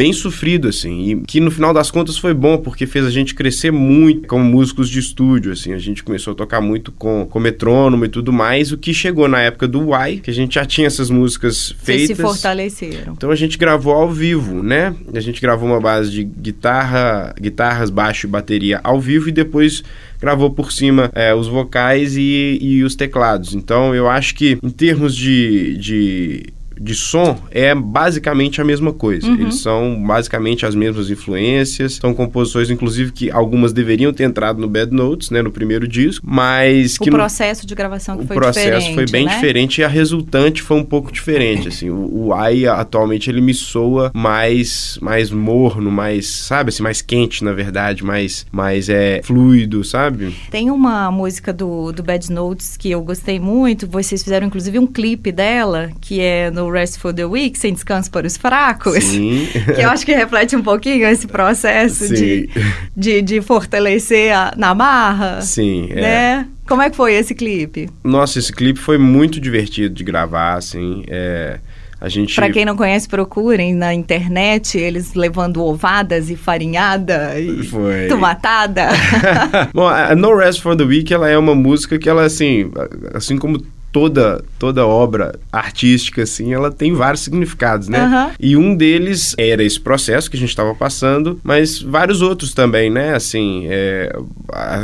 bem 0.00 0.14
sofrido, 0.14 0.66
assim, 0.66 1.10
e 1.10 1.16
que 1.26 1.40
no 1.40 1.50
final 1.50 1.74
das 1.74 1.90
contas 1.90 2.16
foi 2.16 2.32
bom, 2.32 2.56
porque 2.56 2.86
fez 2.86 3.04
a 3.04 3.10
gente 3.10 3.34
crescer 3.34 3.70
muito 3.70 4.26
como 4.26 4.42
músicos 4.42 4.88
de 4.88 4.98
estúdio, 4.98 5.52
assim, 5.52 5.74
a 5.74 5.78
gente 5.78 6.02
começou 6.02 6.32
a 6.32 6.34
tocar 6.34 6.58
muito 6.58 6.90
com, 6.90 7.26
com 7.26 7.38
metrônomo 7.38 8.06
e 8.06 8.08
tudo 8.08 8.32
mais, 8.32 8.72
o 8.72 8.78
que 8.78 8.94
chegou 8.94 9.28
na 9.28 9.42
época 9.42 9.68
do 9.68 9.94
Y, 9.94 10.20
que 10.20 10.30
a 10.30 10.32
gente 10.32 10.54
já 10.54 10.64
tinha 10.64 10.86
essas 10.86 11.10
músicas 11.10 11.74
feitas. 11.82 12.06
Vocês 12.06 12.16
se 12.16 12.22
fortaleceram. 12.22 13.12
Então 13.12 13.30
a 13.30 13.36
gente 13.36 13.58
gravou 13.58 13.92
ao 13.92 14.10
vivo, 14.10 14.62
né? 14.62 14.94
A 15.12 15.20
gente 15.20 15.38
gravou 15.38 15.68
uma 15.68 15.80
base 15.80 16.10
de 16.10 16.24
guitarra, 16.24 17.34
guitarras, 17.38 17.90
baixo 17.90 18.26
e 18.26 18.30
bateria 18.30 18.80
ao 18.82 18.98
vivo 18.98 19.28
e 19.28 19.32
depois 19.32 19.84
gravou 20.18 20.50
por 20.50 20.72
cima 20.72 21.10
é, 21.14 21.34
os 21.34 21.46
vocais 21.46 22.16
e, 22.16 22.58
e 22.58 22.82
os 22.82 22.94
teclados. 22.94 23.54
Então 23.54 23.94
eu 23.94 24.08
acho 24.08 24.34
que 24.34 24.56
em 24.62 24.70
termos 24.70 25.14
de, 25.14 25.76
de 25.76 26.46
de 26.80 26.94
som 26.94 27.38
é 27.50 27.74
basicamente 27.74 28.60
a 28.60 28.64
mesma 28.64 28.90
coisa. 28.90 29.26
Uhum. 29.26 29.34
Eles 29.34 29.60
são 29.60 30.02
basicamente 30.02 30.64
as 30.64 30.74
mesmas 30.74 31.10
influências. 31.10 31.94
São 31.94 32.14
composições, 32.14 32.70
inclusive, 32.70 33.12
que 33.12 33.30
algumas 33.30 33.72
deveriam 33.72 34.12
ter 34.14 34.24
entrado 34.24 34.58
no 34.58 34.66
Bad 34.66 34.90
Notes, 34.90 35.28
né, 35.28 35.42
no 35.42 35.50
primeiro 35.50 35.86
disco, 35.86 36.24
mas 36.26 36.96
o 36.96 37.04
que 37.04 37.10
processo 37.10 37.62
no... 37.62 37.68
de 37.68 37.74
gravação 37.74 38.16
que 38.16 38.24
o 38.24 38.26
foi 38.26 38.36
processo 38.36 38.94
foi 38.94 39.04
bem 39.06 39.26
né? 39.26 39.34
diferente 39.34 39.82
e 39.82 39.84
a 39.84 39.88
resultante 39.88 40.62
foi 40.62 40.78
um 40.78 40.84
pouco 40.84 41.12
diferente. 41.12 41.68
Assim, 41.68 41.90
o, 41.90 42.28
o 42.28 42.32
AI 42.32 42.66
atualmente 42.66 43.28
ele 43.28 43.42
me 43.42 43.52
soa 43.52 44.10
mais 44.14 44.98
mais 45.02 45.30
morno, 45.30 45.90
mais 45.90 46.28
sabe, 46.28 46.70
assim, 46.70 46.82
mais 46.82 47.02
quente 47.02 47.44
na 47.44 47.52
verdade, 47.52 48.02
mais 48.02 48.46
mais 48.50 48.88
é 48.88 49.20
fluido, 49.22 49.84
sabe? 49.84 50.34
Tem 50.50 50.70
uma 50.70 51.10
música 51.10 51.52
do, 51.52 51.92
do 51.92 52.02
Bad 52.02 52.32
Notes 52.32 52.76
que 52.78 52.90
eu 52.90 53.02
gostei 53.02 53.38
muito. 53.38 53.86
Vocês 53.86 54.22
fizeram 54.22 54.46
inclusive 54.46 54.78
um 54.78 54.86
clipe 54.86 55.30
dela 55.30 55.90
que 56.00 56.20
é 56.20 56.50
no 56.50 56.69
Rest 56.70 56.98
for 56.98 57.12
the 57.12 57.24
Week, 57.24 57.58
Sem 57.58 57.74
Descanso 57.74 58.10
para 58.10 58.26
os 58.26 58.36
Fracos. 58.36 59.04
Sim. 59.04 59.48
que 59.74 59.80
eu 59.80 59.90
acho 59.90 60.04
que 60.04 60.12
reflete 60.12 60.56
um 60.56 60.62
pouquinho 60.62 61.06
esse 61.06 61.26
processo 61.26 62.08
de, 62.08 62.48
de, 62.96 63.22
de, 63.22 63.40
fortalecer 63.40 64.34
a, 64.34 64.54
na 64.56 64.74
marra. 64.74 65.40
Sim, 65.42 65.88
é. 65.90 65.94
né? 65.94 66.46
É. 66.56 66.60
Como 66.68 66.82
é 66.82 66.88
que 66.88 66.96
foi 66.96 67.14
esse 67.14 67.34
clipe? 67.34 67.88
Nossa, 68.04 68.38
esse 68.38 68.52
clipe 68.52 68.78
foi 68.78 68.96
muito 68.96 69.40
divertido 69.40 69.92
de 69.92 70.04
gravar, 70.04 70.54
assim. 70.54 71.02
É, 71.08 71.58
a 72.00 72.08
gente... 72.08 72.34
Pra 72.34 72.50
quem 72.50 72.64
não 72.64 72.76
conhece, 72.76 73.06
procurem 73.06 73.74
na 73.74 73.92
internet 73.92 74.78
eles 74.78 75.12
levando 75.12 75.62
ovadas 75.62 76.30
e 76.30 76.36
farinhada 76.36 77.38
e 77.38 77.64
Foi. 77.64 78.06
tomatada. 78.08 78.88
Bom, 79.74 79.86
a 79.86 80.14
No 80.14 80.34
Rest 80.34 80.62
for 80.62 80.74
the 80.74 80.84
Week, 80.84 81.12
ela 81.12 81.28
é 81.28 81.36
uma 81.36 81.54
música 81.54 81.98
que 81.98 82.08
ela, 82.08 82.22
assim, 82.22 82.70
assim 83.12 83.36
como 83.36 83.60
toda 83.92 84.44
toda 84.58 84.86
obra 84.86 85.38
artística 85.52 86.22
assim 86.22 86.52
ela 86.52 86.70
tem 86.70 86.92
vários 86.92 87.22
significados 87.22 87.88
né 87.88 88.06
uhum. 88.06 88.34
e 88.38 88.56
um 88.56 88.74
deles 88.74 89.34
era 89.36 89.62
esse 89.62 89.80
processo 89.80 90.30
que 90.30 90.36
a 90.36 90.40
gente 90.40 90.50
estava 90.50 90.74
passando 90.74 91.40
mas 91.42 91.80
vários 91.80 92.22
outros 92.22 92.54
também 92.54 92.90
né 92.90 93.14
assim 93.14 93.66
é, 93.68 94.16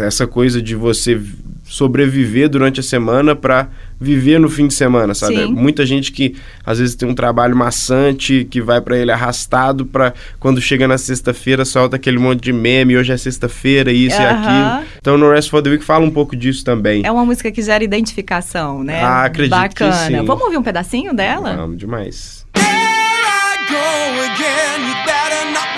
essa 0.04 0.26
coisa 0.26 0.60
de 0.60 0.74
você 0.74 1.20
sobreviver 1.68 2.48
durante 2.48 2.80
a 2.80 2.82
semana 2.82 3.34
para 3.34 3.68
viver 4.00 4.38
no 4.38 4.48
fim 4.48 4.68
de 4.68 4.74
semana, 4.74 5.14
sabe? 5.14 5.36
Sim. 5.36 5.46
Muita 5.52 5.84
gente 5.84 6.12
que 6.12 6.36
às 6.64 6.78
vezes 6.78 6.94
tem 6.94 7.08
um 7.08 7.14
trabalho 7.14 7.56
maçante 7.56 8.46
que 8.48 8.60
vai 8.60 8.80
para 8.80 8.96
ele 8.96 9.10
arrastado 9.10 9.84
para 9.84 10.14
quando 10.38 10.60
chega 10.60 10.86
na 10.86 10.96
sexta-feira 10.96 11.64
solta 11.64 11.96
aquele 11.96 12.18
monte 12.18 12.42
de 12.42 12.52
meme, 12.52 12.96
hoje 12.96 13.12
é 13.12 13.16
sexta-feira, 13.16 13.90
isso 13.90 14.16
uh 14.16 14.20
-huh. 14.20 14.22
e 14.22 14.26
aquilo. 14.26 14.86
Então 15.00 15.18
no 15.18 15.30
Rest 15.30 15.50
for 15.50 15.60
the 15.62 15.70
Week 15.70 15.84
fala 15.84 16.04
um 16.04 16.10
pouco 16.10 16.36
disso 16.36 16.64
também. 16.64 17.02
É 17.04 17.10
uma 17.10 17.24
música 17.24 17.50
que 17.50 17.60
gera 17.62 17.82
identificação, 17.82 18.84
né? 18.84 19.02
Ah, 19.02 19.24
acredito 19.24 19.50
Bacana. 19.50 19.92
que 19.92 19.98
sim. 19.98 20.24
Vamos 20.24 20.44
ouvir 20.44 20.58
um 20.58 20.62
pedacinho 20.62 21.12
dela? 21.14 21.56
Vamos 21.56 21.78
demais. 21.78 22.46
There 22.54 22.64
I 22.64 23.56
go 23.68 24.22
again, 24.22 24.88
you 24.88 24.94
better 25.04 25.52
not 25.52 25.75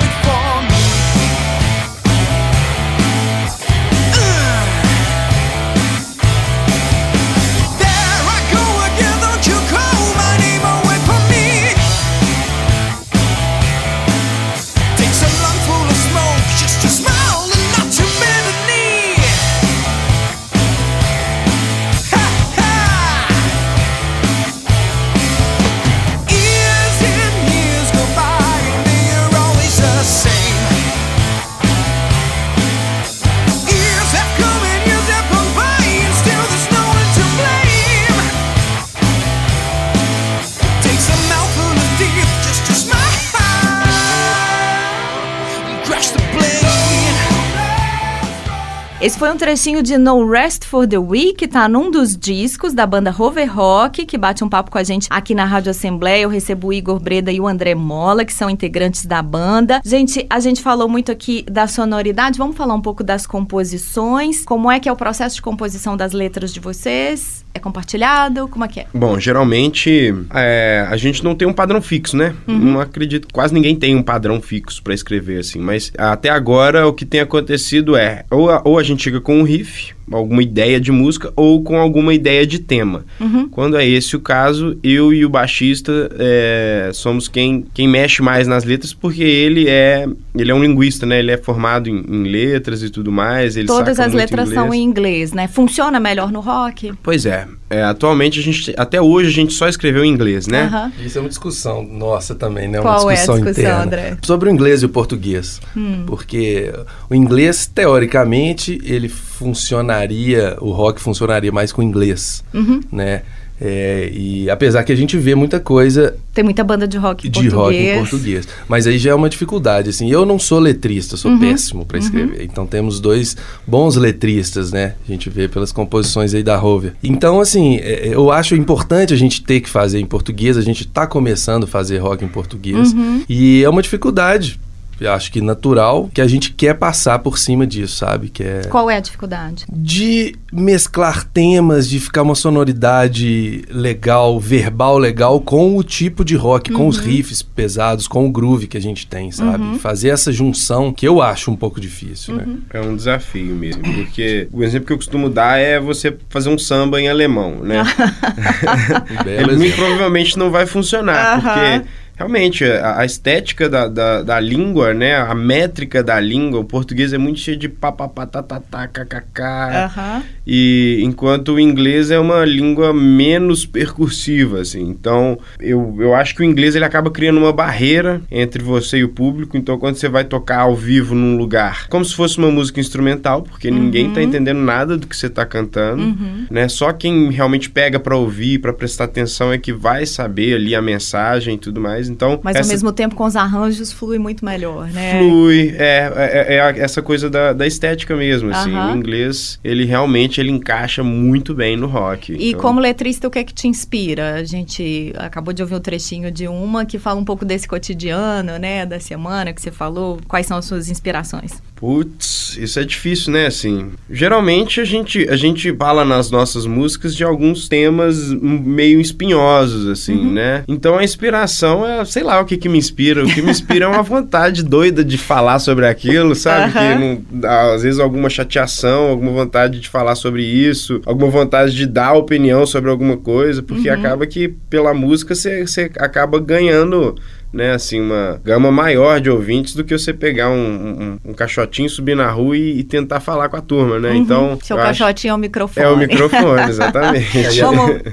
foi 49.19 49.33
um 49.33 49.37
trechinho 49.37 49.83
de 49.83 49.99
No 49.99 50.31
Rest 50.31 50.65
for 50.65 50.87
the 50.87 50.97
Week, 50.97 51.35
que 51.35 51.49
tá 51.49 51.69
num 51.69 51.91
dos 51.91 52.17
discos 52.17 52.73
da 52.73 52.87
banda 52.87 53.11
Rover 53.11 53.53
Rock, 53.53 54.07
que 54.07 54.17
bate 54.17 54.45
um 54.45 54.49
papo 54.49 54.71
com 54.71 54.79
a 54.79 54.85
gente 54.85 55.09
aqui 55.11 55.35
na 55.35 55.45
Rádio 55.45 55.71
Assembleia. 55.71 56.23
Eu 56.23 56.29
recebo 56.29 56.69
o 56.69 56.73
Igor 56.73 57.01
Breda 57.01 57.33
e 57.33 57.41
o 57.41 57.49
André 57.49 57.75
Mola, 57.75 58.25
que 58.25 58.33
são 58.33 58.49
integrantes 58.49 59.05
da 59.07 59.21
banda. 59.21 59.81
Gente, 59.85 60.25
a 60.31 60.39
gente 60.39 60.63
falou 60.63 60.89
muito 60.89 61.11
aqui 61.11 61.45
da 61.51 61.67
sonoridade, 61.67 62.39
vamos 62.39 62.57
falar 62.57 62.75
um 62.75 62.81
pouco 62.81 63.03
das 63.03 63.27
composições. 63.27 64.45
Como 64.45 64.71
é 64.71 64.79
que 64.79 64.89
é 64.89 64.93
o 64.93 64.97
processo 64.97 65.35
de 65.35 65.43
composição 65.43 65.97
das 65.97 66.13
letras 66.13 66.55
de 66.55 66.61
vocês? 66.61 67.45
É 67.53 67.59
compartilhado? 67.59 68.47
Como 68.47 68.65
é 68.65 68.69
que 68.69 68.81
é? 68.81 68.87
Bom, 68.95 69.19
geralmente 69.19 70.15
é, 70.33 70.87
a 70.89 70.97
gente 70.97 71.25
não 71.25 71.35
tem 71.35 71.49
um 71.49 71.53
padrão 71.53 71.83
fixo, 71.83 72.17
né? 72.17 72.37
Uhum. 72.47 72.57
Não 72.57 72.81
acredito, 72.81 73.27
quase 73.33 73.53
ninguém 73.53 73.75
tem 73.75 73.97
um 73.97 74.03
padrão 74.03 74.41
fixo 74.41 74.81
para 74.81 74.95
escrever 74.95 75.41
assim. 75.41 75.59
Mas 75.59 75.91
até 75.99 76.31
agora 76.31 76.87
o 76.87 76.93
que 76.93 77.05
tem 77.05 77.19
acontecido 77.19 77.97
é 77.97 78.25
ou 78.31 78.49
a, 78.49 78.63
ou 78.65 78.79
a 78.79 78.83
gente 78.85 79.08
chega 79.09 79.21
com 79.21 79.41
um 79.41 79.43
riff, 79.43 79.95
alguma 80.13 80.43
ideia 80.43 80.81
de 80.81 80.93
música 80.93 81.33
ou 81.35 81.63
com 81.63 81.79
alguma 81.79 82.15
ideia 82.15 82.47
de 82.47 82.59
tema. 82.59 83.05
Uhum. 83.19 83.49
Quando 83.49 83.77
é 83.77 83.87
esse 83.87 84.17
o 84.17 84.21
caso, 84.21 84.79
eu 84.83 85.13
e 85.13 85.25
o 85.25 85.29
baixista 85.29 86.11
é, 86.19 86.91
somos 86.93 87.29
quem, 87.29 87.67
quem 87.73 87.89
mexe 87.89 88.23
mais 88.23 88.47
nas 88.47 88.65
letras, 88.65 88.93
porque 88.93 89.23
ele 89.23 89.69
é 89.69 90.07
ele 90.35 90.51
é 90.51 90.55
um 90.55 90.63
linguista, 90.63 91.05
né? 91.05 91.19
Ele 91.19 91.33
é 91.33 91.37
formado 91.37 91.89
em, 91.89 92.05
em 92.09 92.25
letras 92.25 92.83
e 92.83 92.91
tudo 92.91 93.11
mais. 93.11 93.57
Todas 93.67 93.99
as 93.99 94.13
letras 94.13 94.49
são 94.51 94.73
em 94.73 94.83
inglês, 94.83 95.33
né? 95.33 95.49
Funciona 95.49 95.99
melhor 95.99 96.31
no 96.31 96.41
rock? 96.41 96.93
Pois 97.03 97.27
é. 97.27 97.47
é. 97.69 97.83
atualmente 97.83 98.39
a 98.39 98.43
gente, 98.43 98.75
até 98.77 99.01
hoje 99.01 99.29
a 99.29 99.33
gente 99.33 99.53
só 99.53 99.69
escreveu 99.69 100.05
em 100.05 100.11
inglês, 100.11 100.47
né? 100.47 100.71
Uhum. 100.73 101.05
Isso 101.05 101.19
é 101.19 101.21
uma 101.21 101.29
discussão 101.29 101.83
nossa 101.83 102.35
também, 102.35 102.69
né? 102.69 102.81
Qual 102.81 103.03
uma 103.03 103.15
discussão, 103.15 103.35
é 103.35 103.39
a 103.39 103.45
discussão 103.45 103.65
interna. 103.65 103.85
André? 103.85 104.17
Sobre 104.23 104.49
o 104.49 104.53
inglês 104.53 104.83
e 104.83 104.87
o 104.87 104.89
português. 104.89 105.61
Hum. 105.77 106.05
Porque 106.07 106.73
o 107.11 107.15
inglês, 107.15 107.67
teoricamente, 107.67 108.79
ele 108.99 109.09
funcionaria, 109.09 110.57
o 110.61 110.71
rock 110.71 111.01
funcionaria 111.01 111.53
mais 111.53 111.73
com 111.73 111.83
inglês, 111.83 112.45
uhum. 112.53 112.81
né? 112.91 113.23
É, 113.61 114.09
e 114.13 114.49
apesar 114.49 114.85
que 114.85 114.93
a 114.93 114.97
gente 114.97 115.17
vê 115.19 115.35
muita 115.35 115.59
coisa. 115.59 116.17
Tem 116.33 116.45
muita 116.45 116.63
banda 116.63 116.87
de 116.87 116.97
rock 116.97 117.27
em 117.27 117.31
de 117.31 117.51
português. 117.51 117.57
rock 117.57 117.77
em 117.77 117.99
português. 117.99 118.49
Mas 118.69 118.87
aí 118.87 118.99
já 118.99 119.11
é 119.11 119.15
uma 119.15 119.29
dificuldade. 119.29 119.91
Assim, 119.91 120.11
eu 120.11 120.25
não 120.25 120.39
sou 120.39 120.61
letrista, 120.61 121.17
sou 121.17 121.33
uhum. 121.33 121.41
péssimo 121.41 121.85
para 121.85 121.99
escrever. 121.99 122.39
Uhum. 122.39 122.45
Então 122.45 122.67
temos 122.67 123.01
dois 123.01 123.37
bons 123.67 123.97
letristas, 123.97 124.71
né? 124.71 124.95
A 125.07 125.11
gente 125.11 125.29
vê 125.29 125.49
pelas 125.49 125.73
composições 125.73 126.35
aí 126.35 126.43
da 126.43 126.57
Rover. 126.57 126.95
Então, 127.03 127.41
assim, 127.41 127.79
é, 127.79 128.09
eu 128.13 128.31
acho 128.31 128.55
importante 128.55 129.13
a 129.13 129.17
gente 129.17 129.43
ter 129.43 129.61
que 129.61 129.69
fazer 129.69 129.99
em 129.99 130.07
português. 130.07 130.57
A 130.57 130.63
gente 130.63 130.83
está 130.83 131.07
começando 131.07 131.65
a 131.65 131.67
fazer 131.67 131.99
rock 131.99 132.25
em 132.25 132.29
português. 132.29 132.93
Uhum. 132.93 133.25
E 133.29 133.65
é 133.65 133.69
uma 133.69 133.83
dificuldade 133.83 134.61
acho 135.07 135.31
que 135.31 135.41
natural, 135.41 136.11
que 136.13 136.21
a 136.21 136.27
gente 136.27 136.53
quer 136.53 136.75
passar 136.75 137.19
por 137.21 137.39
cima 137.39 137.67
disso, 137.67 137.97
sabe? 137.97 138.29
Que 138.29 138.43
é 138.43 138.63
Qual 138.69 138.91
é 138.91 138.97
a 138.97 139.01
dificuldade? 139.01 139.65
De 139.71 140.35
mesclar 140.53 141.25
temas, 141.25 141.89
de 141.89 142.01
ficar 142.01 142.23
uma 142.23 142.35
sonoridade 142.35 143.65
legal, 143.71 144.41
verbal 144.41 144.99
legal, 144.99 145.41
com 145.41 145.77
o 145.77 145.83
tipo 145.83 146.25
de 146.25 146.35
rock, 146.35 146.73
uhum. 146.73 146.79
com 146.79 146.89
os 146.89 146.99
uhum. 146.99 147.05
riffs 147.05 147.43
pesados, 147.43 148.09
com 148.09 148.27
o 148.27 148.33
groove 148.33 148.67
que 148.67 148.77
a 148.77 148.81
gente 148.81 149.07
tem, 149.07 149.31
sabe? 149.31 149.63
Uhum. 149.63 149.79
Fazer 149.79 150.09
essa 150.09 150.33
junção 150.33 150.93
que 150.93 151.07
eu 151.07 151.21
acho 151.23 151.51
um 151.51 151.57
pouco 151.57 151.81
difícil, 151.81 152.35
né? 152.35 152.45
uhum. 152.47 152.53
né? 152.55 152.59
É 152.73 152.81
um 152.81 152.97
desafio 152.97 153.55
mesmo, 153.55 153.83
porque 153.83 154.49
o 154.53 154.65
exemplo 154.65 154.87
que 154.87 154.93
eu 154.93 154.97
costumo 154.97 155.29
dar 155.29 155.59
é 155.59 155.79
você 155.79 156.17
fazer 156.29 156.49
um 156.49 156.59
samba 156.59 157.01
em 157.01 157.09
alemão, 157.09 157.57
né? 157.63 157.83
Ele 159.27 159.73
provavelmente 159.73 160.39
não 160.39 160.51
vai 160.51 160.67
funcionar, 160.67 161.41
porque 161.41 161.89
realmente, 162.19 162.65
a, 162.65 162.99
a 163.01 163.05
estética 163.05 163.69
da, 163.69 163.87
da, 163.87 164.23
da, 164.23 164.41
língua, 164.41 164.93
né? 164.93 165.15
A 165.17 165.35
métrica 165.35 166.03
da 166.03 166.19
língua, 166.19 166.59
o 166.59 166.65
português 166.65 167.13
é 167.13 167.19
muito 167.19 167.39
cheio 167.39 167.57
de 167.57 167.69
papapatatatá, 167.69 168.89
kkk. 168.89 169.41
Uhum. 169.41 170.23
E 170.45 171.01
enquanto 171.03 171.55
o 171.55 171.61
inglês 171.61 172.11
é 172.11 172.19
uma 172.19 172.45
língua 172.45 172.93
menos 172.93 173.65
percursiva, 173.65 174.61
assim. 174.61 174.83
Então, 174.83 175.39
eu, 175.61 175.97
eu 176.01 176.15
acho 176.15 176.35
que 176.35 176.43
o 176.43 176.45
inglês 176.45 176.75
ele 176.75 176.85
acaba 176.85 177.09
criando 177.11 177.39
uma 177.39 177.53
barreira 177.53 178.21
entre 178.31 178.63
você 178.63 178.99
e 178.99 179.05
o 179.05 179.09
público. 179.09 179.57
Então, 179.57 179.79
quando 179.79 179.95
você 179.95 180.09
vai 180.09 180.25
tocar 180.25 180.63
ao 180.63 180.75
vivo 180.75 181.15
num 181.15 181.37
lugar, 181.37 181.87
como 181.89 182.05
se 182.05 182.15
fosse 182.15 182.39
uma 182.39 182.51
música 182.51 182.81
instrumental, 182.81 183.43
porque 183.43 183.69
uhum. 183.69 183.79
ninguém 183.79 184.11
tá 184.11 184.21
entendendo 184.21 184.59
nada 184.59 184.97
do 184.97 185.07
que 185.07 185.17
você 185.17 185.31
tá 185.31 185.47
cantando, 185.47 186.03
uhum. 186.03 186.47
né? 186.51 186.67
Só 186.69 186.93
quem 186.93 187.31
realmente 187.31 187.71
pega 187.71 188.01
para 188.01 188.17
ouvir, 188.17 188.59
para 188.59 188.73
prestar 188.73 189.05
atenção 189.05 189.53
é 189.53 189.59
que 189.59 189.73
vai 189.73 190.05
saber 190.05 190.55
ali 190.55 190.75
a 190.75 190.83
mensagem 190.83 191.55
e 191.55 191.59
tudo 191.59 191.81
mais. 191.81 192.08
Então, 192.09 192.41
Mas 192.43 192.57
essa... 192.57 192.67
ao 192.67 192.73
mesmo 192.73 192.93
tempo 192.93 193.15
com 193.15 193.25
os 193.25 193.37
arranjos 193.37 193.93
flui 193.93 194.19
muito 194.19 194.45
melhor, 194.45 194.89
né? 194.89 195.19
Flui, 195.19 195.75
é, 195.79 196.13
é, 196.17 196.55
é 196.57 196.79
essa 196.81 197.03
coisa 197.03 197.29
da, 197.29 197.53
da 197.53 197.67
estética 197.67 198.17
mesmo, 198.17 198.51
assim. 198.51 198.75
O 198.75 198.97
inglês, 198.97 199.59
ele 199.63 199.85
realmente 199.85 200.41
ele 200.41 200.51
encaixa 200.51 201.03
muito 201.03 201.55
bem 201.55 201.77
no 201.77 201.87
rock. 201.87 202.33
E 202.33 202.51
então... 202.51 202.61
como 202.61 202.81
letrista, 202.81 203.29
o 203.29 203.31
que 203.31 203.39
é 203.39 203.45
que 203.45 203.55
te 203.55 203.69
inspira? 203.69 204.35
A 204.35 204.45
gente 204.45 205.13
acabou 205.17 205.53
de 205.53 205.63
ouvir 205.63 205.75
um 205.75 205.81
trechinho 205.81 206.31
de 206.31 206.49
uma 206.49 206.85
que 206.85 206.99
fala 206.99 207.21
um 207.21 207.25
pouco 207.25 207.45
desse 207.45 207.69
cotidiano, 207.69 208.59
né? 208.59 208.85
Da 208.87 209.01
semana 209.01 209.53
que 209.53 209.61
você 209.61 209.71
falou. 209.71 210.19
Quais 210.27 210.47
são 210.47 210.57
as 210.57 210.65
suas 210.65 210.89
inspirações? 210.89 211.63
Putz, 211.79 212.57
isso 212.59 212.81
é 212.81 212.85
difícil, 212.85 213.33
né? 213.33 213.47
Assim, 213.47 213.91
geralmente 214.11 214.81
a 214.81 214.85
gente, 214.85 215.29
a 215.29 215.37
gente 215.37 215.73
fala 215.77 216.05
nas 216.05 216.29
nossas 216.29 216.67
músicas 216.67 217.15
de 217.15 217.23
alguns 217.23 217.69
temas 217.69 218.33
meio 218.33 219.01
espinhosos, 219.01 219.87
assim, 219.87 220.17
uhum. 220.17 220.33
né? 220.33 220.65
Então 220.67 220.99
a 220.99 221.05
inspiração 221.05 221.87
é, 221.87 222.05
sei 222.05 222.25
lá, 222.25 222.41
o 222.41 222.45
que 222.45 222.57
que 222.57 222.69
me 222.69 222.79
inspira. 222.79 223.25
O 223.25 223.33
que 223.33 223.41
me 223.41 223.51
inspira 223.53 223.85
é 223.85 223.89
uma 223.89 224.03
vontade 224.05 224.65
doida 224.65 225.05
de 225.05 225.17
falar 225.17 225.61
sobre 225.61 225.87
aquilo, 225.87 226.35
sabe? 226.35 226.77
Uhum. 226.77 227.17
Que 227.23 227.39
não, 227.39 227.49
às 227.49 227.85
vezes 227.85 228.01
alguma 228.01 228.29
chateação, 228.29 229.07
alguma 229.09 229.31
vontade 229.31 229.79
de 229.79 229.89
falar 229.89 230.17
sobre 230.17 230.43
isso, 230.43 231.01
alguma 231.07 231.31
vontade 231.31 231.77
de 231.77 231.87
dar 231.87 232.15
opinião 232.15 232.67
sobre 232.67 232.91
alguma 232.91 233.17
coisa, 233.17 233.63
porque 233.63 233.89
uhum. 233.89 233.95
acaba 233.95 234.27
que 234.27 234.49
pela 234.69 234.93
música 234.93 235.33
você 235.33 235.91
acaba 235.97 236.41
ganhando 236.41 237.15
né, 237.53 237.73
assim, 237.73 238.01
uma 238.01 238.41
gama 238.45 238.71
maior 238.71 239.21
de 239.21 239.31
ouvintes 239.31 239.75
do 239.75 239.85
que 239.85 239.97
você 239.97 240.13
pegar 240.13 240.51
um, 240.51 241.19
um, 241.25 241.31
um 241.31 241.33
caixotinho, 241.33 241.89
subir 241.89 242.15
na 242.15 242.31
rua 242.31 242.57
e, 242.57 242.81
e, 242.81 242.85
tentar 242.85 243.21
falar 243.21 243.49
com 243.49 243.57
a 243.57 243.61
turma, 243.61 243.99
né? 243.99 244.11
Uhum. 244.11 244.17
Então. 244.17 244.59
Seu 244.63 244.77
caixotinho 244.77 245.13
acho... 245.13 245.29
é 245.29 245.35
o 245.35 245.39
microfone. 245.39 245.87
É 245.87 245.89
o 245.89 245.97
microfone, 245.97 246.63
exatamente. 246.69 247.61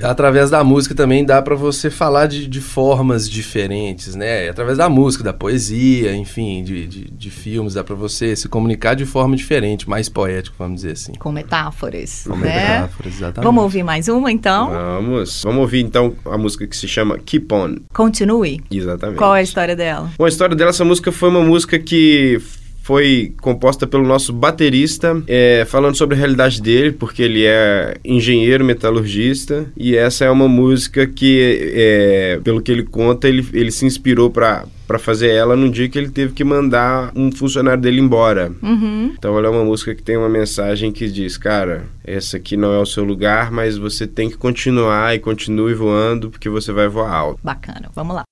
Através 0.04 0.50
da 0.50 0.63
música 0.63 0.95
também 0.95 1.26
dá 1.26 1.41
para 1.41 1.56
você 1.56 1.89
falar 1.89 2.28
de, 2.28 2.48
de, 2.48 2.62
formas 2.62 3.30
diferentes, 3.30 4.15
né? 4.15 4.50
Através 4.50 4.78
da 4.78 4.89
música, 4.89 5.24
da 5.24 5.34
poesia, 5.34 6.15
enfim, 6.15 6.63
de, 6.63 6.88
de, 6.88 7.12
de 7.12 7.30
filmes, 7.30 7.74
dá 7.74 7.84
para 7.84 7.95
você 7.95 8.36
se 8.36 8.48
comunicar 8.48 8.95
de 8.95 9.06
forma 9.06 9.36
diferente, 9.36 9.89
mais 9.89 10.08
poético, 10.08 10.56
vamos 10.58 10.78
dizer 10.78 10.93
assim. 10.93 11.13
Com 11.13 11.32
metáforas. 11.32 12.26
Com 12.28 12.38
né? 12.38 12.54
metáforas, 12.54 13.15
exatamente. 13.15 13.45
Vamos 13.45 13.63
ouvir 13.63 13.84
mais 13.84 14.08
uma 14.08 14.32
então? 14.32 14.69
Vamos. 14.69 15.43
Vamos 15.43 15.62
ouvir 15.62 15.82
então 15.82 16.15
a 16.26 16.38
música 16.38 16.65
que 16.65 16.76
se 16.76 16.88
chama 16.88 17.17
Keep 17.19 17.54
On. 17.54 17.76
Continue. 17.93 18.62
Exatamente. 18.71 19.17
Qual 19.26 19.36
é 19.36 19.40
a 19.40 19.44
história 19.44 19.76
dela? 19.76 20.12
Bom, 20.20 20.26
a 20.26 20.30
história 20.30 20.56
dela, 20.56 20.70
essa 20.70 20.86
música 20.86 21.12
foi 21.12 21.30
uma 21.30 21.42
música 21.42 21.80
que 21.80 22.40
foi 22.84 23.34
composta 23.42 23.88
pelo 23.88 24.06
nosso 24.06 24.32
baterista, 24.32 25.20
é, 25.26 25.66
falando 25.66 25.96
sobre 25.96 26.16
a 26.16 26.20
realidade 26.20 26.62
dele, 26.62 26.92
porque 26.92 27.24
ele 27.24 27.44
é 27.44 27.98
engenheiro 28.06 28.64
metalurgista, 28.64 29.66
e 29.76 29.96
essa 29.98 30.26
é 30.26 30.30
uma 30.30 30.48
música 30.48 31.08
que, 31.08 31.72
é, 31.74 32.40
pelo 32.44 32.62
que 32.62 32.72
ele 32.72 32.84
conta, 32.84 33.28
ele, 33.28 33.44
ele 33.52 33.72
se 33.72 33.88
inspirou 33.88 34.30
para 34.30 34.66
para 34.88 35.00
fazer 35.00 35.30
ela 35.30 35.56
num 35.56 35.72
dia 35.72 35.90
que 35.90 35.98
ele 35.98 36.12
teve 36.12 36.34
que 36.34 36.44
mandar 36.44 37.12
um 37.16 37.32
funcionário 37.32 37.82
dele 37.82 38.00
embora. 38.00 38.52
Uhum. 38.62 39.16
Então 39.18 39.36
ela 39.36 39.48
é 39.48 39.50
uma 39.50 39.64
música 39.64 39.96
que 39.96 40.04
tem 40.04 40.16
uma 40.16 40.30
mensagem 40.30 40.92
que 40.92 41.10
diz, 41.10 41.40
cara, 41.40 41.86
essa 42.04 42.38
aqui 42.38 42.56
não 42.56 42.72
é 42.72 42.78
o 42.78 42.86
seu 42.86 43.04
lugar, 43.04 43.52
mas 43.52 43.80
você 43.80 44.06
tem 44.06 44.30
que 44.30 44.38
continuar 44.38 45.16
e 45.16 45.20
continue 45.20 45.74
voando 45.74 46.30
porque 46.30 46.48
você 46.48 46.72
vai 46.72 46.88
voar 46.88 47.12
alto. 47.12 47.40
Bacana, 47.44 47.90
vamos 47.96 48.16
lá. 48.16 48.26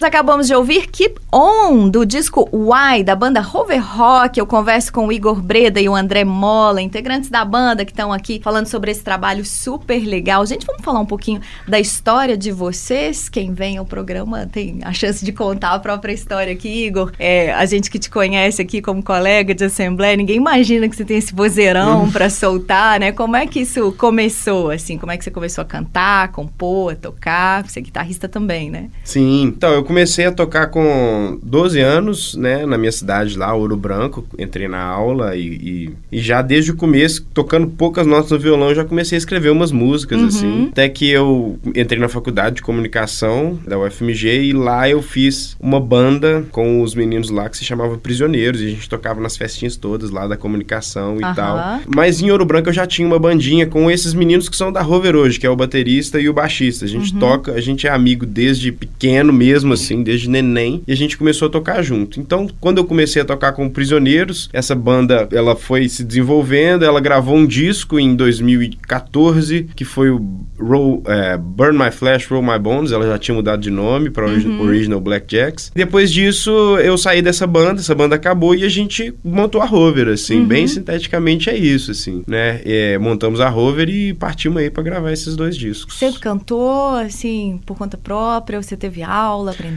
Acabamos 0.00 0.46
de 0.46 0.54
ouvir 0.54 0.86
Keep 0.86 1.20
On, 1.32 1.88
do 1.88 2.06
disco 2.06 2.48
Why, 2.52 3.02
da 3.02 3.16
banda 3.16 3.40
Rover 3.40 3.84
Rock. 3.84 4.38
Eu 4.38 4.46
converso 4.46 4.92
com 4.92 5.08
o 5.08 5.12
Igor 5.12 5.42
Breda 5.42 5.80
e 5.80 5.88
o 5.88 5.94
André 5.94 6.24
Mola, 6.24 6.80
integrantes 6.80 7.28
da 7.28 7.44
banda 7.44 7.84
que 7.84 7.90
estão 7.90 8.12
aqui 8.12 8.40
falando 8.42 8.68
sobre 8.68 8.92
esse 8.92 9.02
trabalho 9.02 9.44
super 9.44 9.98
legal. 10.06 10.46
Gente, 10.46 10.64
vamos 10.64 10.84
falar 10.84 11.00
um 11.00 11.06
pouquinho 11.06 11.40
da 11.66 11.80
história 11.80 12.36
de 12.36 12.52
vocês. 12.52 13.28
Quem 13.28 13.52
vem 13.52 13.76
ao 13.76 13.84
programa 13.84 14.46
tem 14.46 14.78
a 14.84 14.92
chance 14.92 15.24
de 15.24 15.32
contar 15.32 15.72
a 15.72 15.80
própria 15.80 16.12
história 16.12 16.52
aqui, 16.52 16.86
Igor. 16.86 17.10
É, 17.18 17.52
a 17.52 17.66
gente 17.66 17.90
que 17.90 17.98
te 17.98 18.08
conhece 18.08 18.62
aqui 18.62 18.80
como 18.80 19.02
colega 19.02 19.52
de 19.52 19.64
assembleia, 19.64 20.16
ninguém 20.16 20.36
imagina 20.36 20.88
que 20.88 20.94
você 20.94 21.04
tem 21.04 21.18
esse 21.18 21.34
vozeirão 21.34 22.08
para 22.08 22.30
soltar, 22.30 23.00
né? 23.00 23.10
Como 23.10 23.34
é 23.34 23.48
que 23.48 23.60
isso 23.60 23.92
começou, 23.98 24.70
assim? 24.70 24.96
Como 24.96 25.10
é 25.10 25.16
que 25.16 25.24
você 25.24 25.30
começou 25.30 25.62
a 25.62 25.64
cantar, 25.64 26.30
compor, 26.30 26.92
a 26.92 26.96
tocar? 26.96 27.68
Você 27.68 27.80
é 27.80 27.82
guitarrista 27.82 28.28
também, 28.28 28.70
né? 28.70 28.90
Sim. 29.02 29.42
Então, 29.42 29.72
eu 29.72 29.87
comecei 29.88 30.26
a 30.26 30.32
tocar 30.32 30.66
com 30.66 31.38
12 31.42 31.80
anos, 31.80 32.34
né, 32.34 32.66
na 32.66 32.76
minha 32.76 32.92
cidade 32.92 33.38
lá, 33.38 33.54
Ouro 33.54 33.74
Branco. 33.74 34.22
Entrei 34.38 34.68
na 34.68 34.82
aula 34.82 35.34
e, 35.34 35.46
e, 35.46 35.90
e 36.12 36.20
já 36.20 36.42
desde 36.42 36.72
o 36.72 36.76
começo, 36.76 37.26
tocando 37.32 37.66
poucas 37.66 38.06
notas 38.06 38.30
no 38.30 38.38
violão, 38.38 38.74
já 38.74 38.84
comecei 38.84 39.16
a 39.16 39.18
escrever 39.18 39.48
umas 39.48 39.72
músicas, 39.72 40.20
uhum. 40.20 40.26
assim. 40.26 40.68
Até 40.70 40.90
que 40.90 41.08
eu 41.08 41.58
entrei 41.74 41.98
na 41.98 42.08
faculdade 42.08 42.56
de 42.56 42.62
comunicação 42.62 43.58
da 43.66 43.78
UFMG 43.78 44.42
e 44.42 44.52
lá 44.52 44.86
eu 44.88 45.00
fiz 45.00 45.56
uma 45.58 45.80
banda 45.80 46.44
com 46.52 46.82
os 46.82 46.94
meninos 46.94 47.30
lá 47.30 47.48
que 47.48 47.56
se 47.56 47.64
chamava 47.64 47.96
Prisioneiros 47.96 48.60
e 48.60 48.66
a 48.66 48.70
gente 48.70 48.88
tocava 48.90 49.22
nas 49.22 49.38
festinhas 49.38 49.74
todas 49.74 50.10
lá 50.10 50.26
da 50.26 50.36
comunicação 50.36 51.18
e 51.18 51.24
uhum. 51.24 51.34
tal. 51.34 51.80
Mas 51.86 52.20
em 52.20 52.30
Ouro 52.30 52.44
Branco 52.44 52.68
eu 52.68 52.74
já 52.74 52.86
tinha 52.86 53.08
uma 53.08 53.18
bandinha 53.18 53.66
com 53.66 53.90
esses 53.90 54.12
meninos 54.12 54.50
que 54.50 54.56
são 54.56 54.70
da 54.70 54.82
Rover 54.82 55.16
hoje, 55.16 55.40
que 55.40 55.46
é 55.46 55.50
o 55.50 55.56
baterista 55.56 56.20
e 56.20 56.28
o 56.28 56.34
baixista. 56.34 56.84
A 56.84 56.88
gente 56.88 57.14
uhum. 57.14 57.20
toca, 57.20 57.52
a 57.52 57.60
gente 57.62 57.86
é 57.86 57.90
amigo 57.90 58.26
desde 58.26 58.70
pequeno 58.70 59.32
mesmo, 59.32 59.72
assim, 59.82 60.02
desde 60.02 60.28
neném, 60.28 60.82
e 60.86 60.92
a 60.92 60.96
gente 60.96 61.16
começou 61.16 61.48
a 61.48 61.50
tocar 61.50 61.82
junto. 61.82 62.20
Então, 62.20 62.48
quando 62.60 62.78
eu 62.78 62.84
comecei 62.84 63.22
a 63.22 63.24
tocar 63.24 63.52
com 63.52 63.68
Prisioneiros, 63.68 64.48
essa 64.52 64.74
banda, 64.74 65.28
ela 65.32 65.54
foi 65.54 65.88
se 65.88 66.04
desenvolvendo, 66.04 66.84
ela 66.84 67.00
gravou 67.00 67.36
um 67.36 67.46
disco 67.46 67.98
em 67.98 68.14
2014, 68.14 69.68
que 69.74 69.84
foi 69.84 70.10
o 70.10 70.20
Roll, 70.58 71.02
é, 71.06 71.36
Burn 71.36 71.78
My 71.78 71.90
Flesh, 71.90 72.26
Roll 72.26 72.42
My 72.42 72.58
Bones, 72.58 72.92
ela 72.92 73.06
já 73.06 73.18
tinha 73.18 73.34
mudado 73.34 73.60
de 73.60 73.70
nome 73.70 74.10
para 74.10 74.26
uhum. 74.26 74.60
Original 74.62 75.00
Blackjacks. 75.00 75.70
Depois 75.74 76.12
disso, 76.12 76.50
eu 76.78 76.98
saí 76.98 77.22
dessa 77.22 77.46
banda, 77.46 77.80
essa 77.80 77.94
banda 77.94 78.16
acabou 78.16 78.54
e 78.54 78.64
a 78.64 78.68
gente 78.68 79.14
montou 79.24 79.60
a 79.60 79.64
Rover, 79.64 80.08
assim, 80.08 80.40
uhum. 80.40 80.46
bem 80.46 80.66
sinteticamente 80.66 81.50
é 81.50 81.56
isso, 81.56 81.90
assim, 81.90 82.22
né? 82.26 82.60
É, 82.64 82.98
montamos 82.98 83.40
a 83.40 83.48
Rover 83.48 83.88
e 83.88 84.12
partimos 84.12 84.60
aí 84.60 84.70
para 84.70 84.82
gravar 84.82 85.12
esses 85.12 85.36
dois 85.36 85.56
discos. 85.56 85.98
Você 85.98 86.12
cantou, 86.12 86.94
assim, 86.94 87.60
por 87.64 87.76
conta 87.76 87.96
própria, 87.96 88.60
você 88.60 88.76
teve 88.76 89.02
aula, 89.02 89.52
aprendeu? 89.52 89.67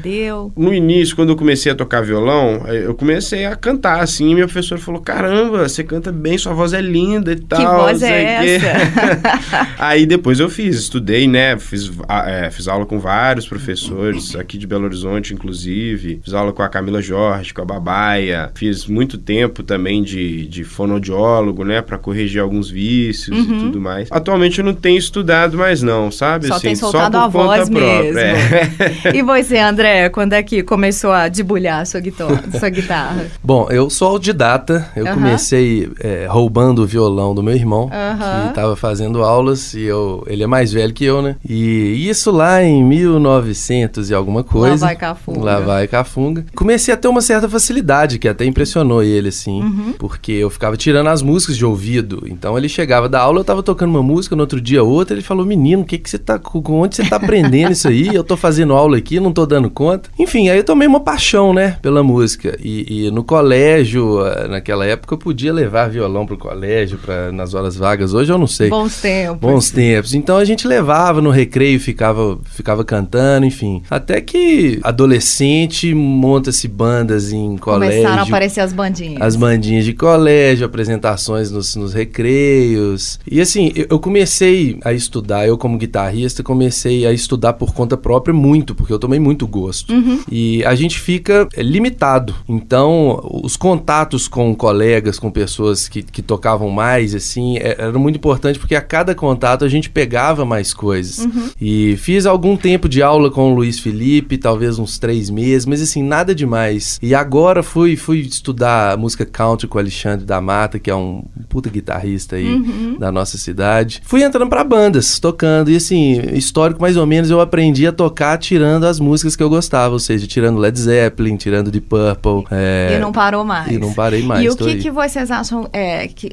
No 0.55 0.73
início, 0.73 1.15
quando 1.15 1.29
eu 1.29 1.35
comecei 1.35 1.71
a 1.71 1.75
tocar 1.75 2.01
violão, 2.01 2.63
eh, 2.67 2.85
eu 2.85 2.93
comecei 2.95 3.45
a 3.45 3.55
cantar, 3.55 4.01
assim, 4.01 4.31
e 4.31 4.35
meu 4.35 4.47
professor 4.47 4.79
falou, 4.79 5.01
caramba, 5.01 5.67
você 5.67 5.83
canta 5.83 6.11
bem, 6.11 6.37
sua 6.37 6.53
voz 6.53 6.73
é 6.73 6.81
linda 6.81 7.31
e 7.33 7.39
tal. 7.39 7.59
Que 7.59 7.65
voz 7.65 8.03
é 8.03 8.55
essa? 8.55 9.67
aí 9.77 10.05
depois 10.05 10.39
eu 10.39 10.49
fiz, 10.49 10.77
estudei, 10.77 11.27
né, 11.27 11.57
fiz, 11.57 11.91
é, 12.25 12.49
fiz 12.51 12.67
aula 12.67 12.85
com 12.85 12.99
vários 12.99 13.47
professores, 13.47 14.35
aqui 14.35 14.57
de 14.57 14.67
Belo 14.67 14.85
Horizonte, 14.85 15.33
inclusive, 15.33 16.19
fiz 16.23 16.33
aula 16.33 16.53
com 16.53 16.61
a 16.61 16.69
Camila 16.69 17.01
Jorge, 17.01 17.53
com 17.53 17.61
a 17.61 17.65
Babaia, 17.65 18.51
fiz 18.55 18.85
muito 18.85 19.17
tempo 19.17 19.63
também 19.63 20.03
de, 20.03 20.47
de 20.47 20.63
fonoaudiólogo, 20.63 21.63
né, 21.63 21.81
para 21.81 21.97
corrigir 21.97 22.41
alguns 22.41 22.69
vícios 22.69 23.37
uhum. 23.37 23.57
e 23.57 23.59
tudo 23.59 23.81
mais. 23.81 24.07
Atualmente 24.11 24.59
eu 24.59 24.65
não 24.65 24.73
tenho 24.73 24.97
estudado 24.97 25.57
mais 25.57 25.81
não, 25.81 26.11
sabe? 26.11 26.47
Só 26.47 26.55
assim, 26.55 26.67
tem 26.67 26.75
soltado 26.75 27.17
só 27.17 27.23
a 27.23 27.27
voz 27.27 27.69
própria, 27.69 28.03
mesmo. 28.03 28.19
É. 28.19 29.15
e 29.15 29.21
você, 29.21 29.57
André, 29.57 29.80
quando 30.11 30.33
é 30.33 30.43
que 30.43 30.63
começou 30.63 31.11
a 31.11 31.27
debulhar 31.27 31.81
a 31.81 31.85
sua 31.85 31.99
guitarra? 31.99 32.43
Sua 32.59 32.69
guitarra? 32.69 33.27
Bom, 33.43 33.67
eu 33.69 33.89
sou 33.89 34.09
autodidata. 34.09 34.89
Eu 34.95 35.05
uhum. 35.05 35.13
comecei 35.13 35.91
é, 35.99 36.27
roubando 36.29 36.83
o 36.83 36.85
violão 36.85 37.33
do 37.33 37.41
meu 37.41 37.55
irmão, 37.55 37.83
uhum. 37.83 38.43
que 38.43 38.49
estava 38.49 38.75
fazendo 38.75 39.23
aulas, 39.23 39.73
e 39.73 39.83
eu, 39.83 40.23
ele 40.27 40.43
é 40.43 40.47
mais 40.47 40.71
velho 40.71 40.93
que 40.93 41.03
eu, 41.03 41.21
né? 41.21 41.35
E 41.47 42.07
isso 42.07 42.29
lá 42.31 42.63
em 42.63 42.83
1900 42.83 44.09
e 44.09 44.13
alguma 44.13 44.43
coisa. 44.43 44.85
Lá 44.85 44.91
vai 44.91 44.95
Cafunga. 44.95 45.43
Lá 45.43 45.59
vai 45.59 45.87
Cafunga. 45.87 46.45
Comecei 46.55 46.93
a 46.93 46.97
ter 46.97 47.07
uma 47.07 47.21
certa 47.21 47.49
facilidade, 47.49 48.19
que 48.19 48.27
até 48.27 48.45
impressionou 48.45 49.01
ele, 49.01 49.29
assim, 49.29 49.61
uhum. 49.61 49.93
porque 49.97 50.33
eu 50.33 50.49
ficava 50.49 50.77
tirando 50.77 51.07
as 51.07 51.21
músicas 51.21 51.57
de 51.57 51.65
ouvido. 51.65 52.23
Então 52.27 52.57
ele 52.57 52.69
chegava 52.69 53.09
da 53.09 53.19
aula, 53.19 53.39
eu 53.39 53.43
tava 53.43 53.63
tocando 53.63 53.89
uma 53.89 54.03
música, 54.03 54.35
no 54.35 54.41
outro 54.41 54.61
dia 54.61 54.83
outra, 54.83 55.15
ele 55.15 55.23
falou: 55.23 55.45
Menino, 55.45 55.81
o 55.81 55.85
que 55.85 55.97
que 55.97 56.09
você 56.09 56.19
tá. 56.19 56.39
Onde 56.53 56.95
você 56.95 57.03
tá 57.03 57.15
aprendendo 57.15 57.71
isso 57.71 57.87
aí? 57.87 58.07
Eu 58.13 58.23
tô 58.23 58.37
fazendo 58.37 58.73
aula 58.73 58.97
aqui, 58.97 59.19
não 59.19 59.31
tô 59.31 59.45
dando 59.45 59.70
conta. 59.71 60.09
Enfim, 60.19 60.49
aí 60.49 60.57
eu 60.57 60.63
tomei 60.63 60.87
uma 60.87 60.99
paixão, 60.99 61.53
né, 61.53 61.77
pela 61.81 62.03
música. 62.03 62.57
E, 62.61 63.05
e 63.07 63.11
no 63.11 63.23
colégio, 63.23 64.25
eh, 64.25 64.47
naquela 64.47 64.85
época, 64.85 65.13
eu 65.13 65.17
podia 65.17 65.53
levar 65.53 65.89
violão 65.89 66.25
pro 66.25 66.37
colégio, 66.37 66.97
pra, 66.97 67.31
nas 67.31 67.53
horas 67.53 67.75
vagas. 67.75 68.13
Hoje 68.13 68.31
eu 68.31 68.37
não 68.37 68.47
sei. 68.47 68.69
Bons 68.69 69.01
tempos. 69.01 69.39
Bons 69.39 69.71
tempos. 69.71 70.13
Então 70.13 70.37
a 70.37 70.45
gente 70.45 70.67
levava 70.67 71.21
no 71.21 71.29
recreio, 71.29 71.79
ficava, 71.79 72.37
ficava 72.45 72.83
cantando, 72.83 73.45
enfim. 73.45 73.81
Até 73.89 74.21
que 74.21 74.79
adolescente 74.83 75.93
monta-se 75.93 76.67
bandas 76.67 77.31
em 77.31 77.57
colégio. 77.57 77.97
Começaram 77.97 78.23
a 78.23 78.25
aparecer 78.25 78.61
as 78.61 78.73
bandinhas. 78.73 79.21
As 79.21 79.35
bandinhas 79.35 79.85
de 79.85 79.93
colégio, 79.93 80.65
apresentações 80.65 81.51
nos, 81.51 81.75
nos 81.75 81.93
recreios. 81.93 83.19
E 83.29 83.39
assim, 83.39 83.71
eu, 83.75 83.87
eu 83.91 83.99
comecei 83.99 84.79
a 84.83 84.93
estudar, 84.93 85.47
eu 85.47 85.57
como 85.57 85.77
guitarrista, 85.77 86.43
comecei 86.43 87.05
a 87.05 87.11
estudar 87.11 87.53
por 87.53 87.73
conta 87.73 87.95
própria 87.95 88.33
muito, 88.33 88.75
porque 88.75 88.91
eu 88.91 88.99
tomei 88.99 89.19
muito 89.19 89.47
gosto. 89.47 89.60
Uhum. 89.89 90.19
E 90.31 90.63
a 90.65 90.75
gente 90.75 90.99
fica 90.99 91.47
é, 91.53 91.61
limitado. 91.61 92.35
Então, 92.47 93.19
os 93.43 93.55
contatos 93.55 94.27
com 94.27 94.55
colegas, 94.55 95.19
com 95.19 95.31
pessoas 95.31 95.87
que, 95.87 96.01
que 96.01 96.21
tocavam 96.21 96.69
mais, 96.69 97.13
assim, 97.15 97.57
é, 97.57 97.75
era 97.79 97.99
muito 97.99 98.15
importante, 98.15 98.59
porque 98.59 98.75
a 98.75 98.81
cada 98.81 99.13
contato 99.13 99.65
a 99.65 99.69
gente 99.69 99.89
pegava 99.89 100.45
mais 100.45 100.73
coisas. 100.73 101.19
Uhum. 101.19 101.49
E 101.59 101.95
fiz 101.97 102.25
algum 102.25 102.55
tempo 102.57 102.87
de 102.87 103.01
aula 103.01 103.29
com 103.29 103.51
o 103.51 103.55
Luiz 103.55 103.79
Felipe, 103.79 104.37
talvez 104.37 104.79
uns 104.79 104.97
três 104.97 105.29
meses, 105.29 105.65
mas 105.65 105.81
assim, 105.81 106.03
nada 106.03 106.33
demais. 106.33 106.99
E 107.01 107.13
agora 107.13 107.63
fui, 107.63 107.95
fui 107.95 108.19
estudar 108.19 108.97
música 108.97 109.25
country 109.25 109.67
com 109.67 109.77
o 109.77 109.81
Alexandre 109.81 110.25
da 110.25 110.41
Mata, 110.41 110.79
que 110.79 110.89
é 110.89 110.95
um 110.95 111.23
puta 111.49 111.69
guitarrista 111.69 112.35
aí 112.35 112.47
uhum. 112.47 112.97
da 112.99 113.11
nossa 113.11 113.37
cidade. 113.37 114.01
Fui 114.03 114.23
entrando 114.23 114.49
para 114.49 114.63
bandas, 114.63 115.19
tocando, 115.19 115.69
e 115.69 115.75
assim, 115.75 116.21
histórico 116.33 116.81
mais 116.81 116.97
ou 116.97 117.05
menos, 117.05 117.29
eu 117.29 117.41
aprendi 117.41 117.85
a 117.85 117.91
tocar 117.91 118.37
tirando 118.37 118.85
as 118.85 118.99
músicas 118.99 119.35
que 119.35 119.43
eu 119.43 119.49
gostava, 119.51 119.93
ou 119.93 119.99
seja, 119.99 120.25
tirando 120.25 120.57
Led 120.57 120.79
Zeppelin, 120.79 121.35
tirando 121.35 121.69
Deep 121.69 121.87
Purple. 121.87 122.45
É... 122.49 122.95
E 122.95 122.99
não 122.99 123.11
parou 123.11 123.43
mais. 123.43 123.69
E 123.69 123.77
não 123.77 123.93
parei 123.93 124.23
mais. 124.23 124.43
E 124.43 124.49
o 124.49 124.55
que, 124.55 124.77
que 124.77 124.89
vocês 124.89 125.29
acham, 125.29 125.69
é, 125.73 126.07
que, 126.07 126.31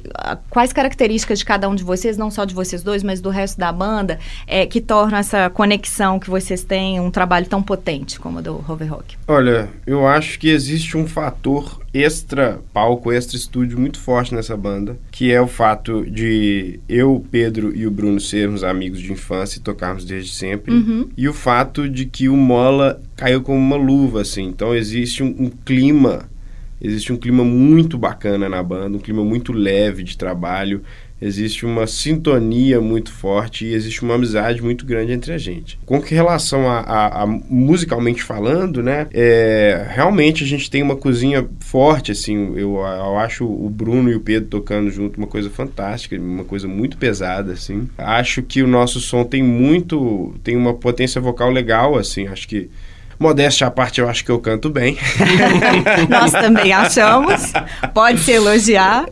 quais 0.48 0.72
características 0.72 1.40
de 1.40 1.44
cada 1.44 1.68
um 1.68 1.74
de 1.74 1.83
vocês, 1.83 2.16
não 2.16 2.31
só 2.31 2.44
de 2.44 2.54
vocês 2.54 2.83
dois, 2.83 3.02
mas 3.02 3.20
do 3.20 3.28
resto 3.28 3.59
da 3.59 3.72
banda, 3.72 4.18
é, 4.46 4.64
que 4.64 4.81
tornam 4.81 5.18
essa 5.18 5.50
conexão 5.50 6.18
que 6.18 6.31
vocês 6.31 6.62
têm, 6.62 7.00
um 7.00 7.11
trabalho 7.11 7.46
tão 7.46 7.62
potente 7.62 8.20
como 8.20 8.38
o 8.38 8.42
do 8.42 8.54
Rover 8.57 8.90
Rock? 8.90 9.16
Olha, 9.26 9.68
eu 9.87 10.07
acho 10.07 10.38
que 10.38 10.48
existe 10.48 10.96
um 10.96 11.07
fator 11.07 11.81
extra 11.92 12.61
palco, 12.72 13.12
extra 13.12 13.37
estúdio 13.37 13.79
muito 13.79 13.98
forte 13.98 14.35
nessa 14.35 14.57
banda, 14.57 14.98
que 15.11 15.33
é 15.33 15.40
o 15.40 15.46
fato 15.46 16.05
de 16.11 16.81
eu, 16.88 17.24
Pedro 17.31 17.74
e 17.74 17.87
o 17.87 17.90
Bruno 17.90 18.20
sermos 18.20 18.62
amigos 18.62 19.01
de 19.01 19.12
infância 19.12 19.59
e 19.59 19.62
tocarmos 19.62 20.05
desde 20.05 20.33
sempre, 20.33 20.72
uhum. 20.74 21.09
e 21.16 21.29
o 21.29 21.33
fato 21.33 21.88
de 21.88 22.05
que 22.07 22.29
o 22.29 22.37
Mola 22.37 23.01
caiu 23.16 23.42
como 23.42 23.59
uma 23.59 23.77
luva, 23.77 24.22
assim. 24.22 24.44
Então 24.44 24.74
existe 24.74 25.22
um, 25.22 25.35
um 25.38 25.51
clima, 25.51 26.29
existe 26.81 27.12
um 27.12 27.16
clima 27.16 27.44
muito 27.44 27.96
bacana 27.96 28.48
na 28.48 28.62
banda, 28.62 28.96
um 28.96 29.01
clima 29.01 29.24
muito 29.24 29.53
leve 29.53 30.03
de 30.03 30.16
trabalho 30.16 30.83
existe 31.20 31.66
uma 31.66 31.87
sintonia 31.87 32.81
muito 32.81 33.12
forte 33.12 33.66
e 33.66 33.74
existe 33.74 34.02
uma 34.02 34.14
amizade 34.14 34.62
muito 34.62 34.87
grande 34.87 35.12
entre 35.12 35.33
a 35.33 35.38
gente. 35.38 35.78
Com 35.85 35.98
relação 35.98 36.68
a, 36.68 36.81
a, 36.81 37.22
a 37.22 37.26
musicalmente 37.26 38.22
falando, 38.22 38.83
né, 38.83 39.07
é, 39.12 39.87
realmente 39.90 40.44
a 40.44 40.46
gente 40.46 40.70
tem 40.70 40.83
uma 40.83 40.96
cozinha 40.96 41.46
forte, 41.61 42.12
assim, 42.12 42.52
eu, 42.57 42.76
eu 42.76 43.18
acho 43.18 43.44
o 43.44 43.68
Bruno 43.68 44.11
e 44.11 44.14
o 44.14 44.20
Pedro 44.20 44.48
tocando 44.48 44.90
junto 44.90 45.18
uma 45.18 45.26
coisa 45.26 45.50
fantástica, 45.50 46.16
uma 46.16 46.44
coisa 46.44 46.68
muito 46.68 46.96
pesada, 46.96 47.52
assim. 47.52 47.88
Acho 47.98 48.42
que 48.42 48.62
o 48.62 48.66
nosso 48.66 49.00
som 49.00 49.24
tem 49.24 49.42
muito, 49.42 50.35
tem 50.42 50.57
uma 50.57 50.74
potência 50.74 51.20
vocal 51.20 51.50
legal, 51.50 51.96
assim, 51.96 52.26
acho 52.26 52.46
que 52.48 52.70
Modéstia 53.18 53.66
à 53.66 53.70
parte, 53.70 54.00
eu 54.00 54.09
acho 54.09 54.24
que 54.24 54.31
eu 54.31 54.38
canto 54.38 54.70
bem. 54.70 54.96
Nós 56.09 56.31
também 56.31 56.72
achamos. 56.72 57.52
Pode 57.92 58.20
se 58.20 58.31
elogiar. 58.31 59.07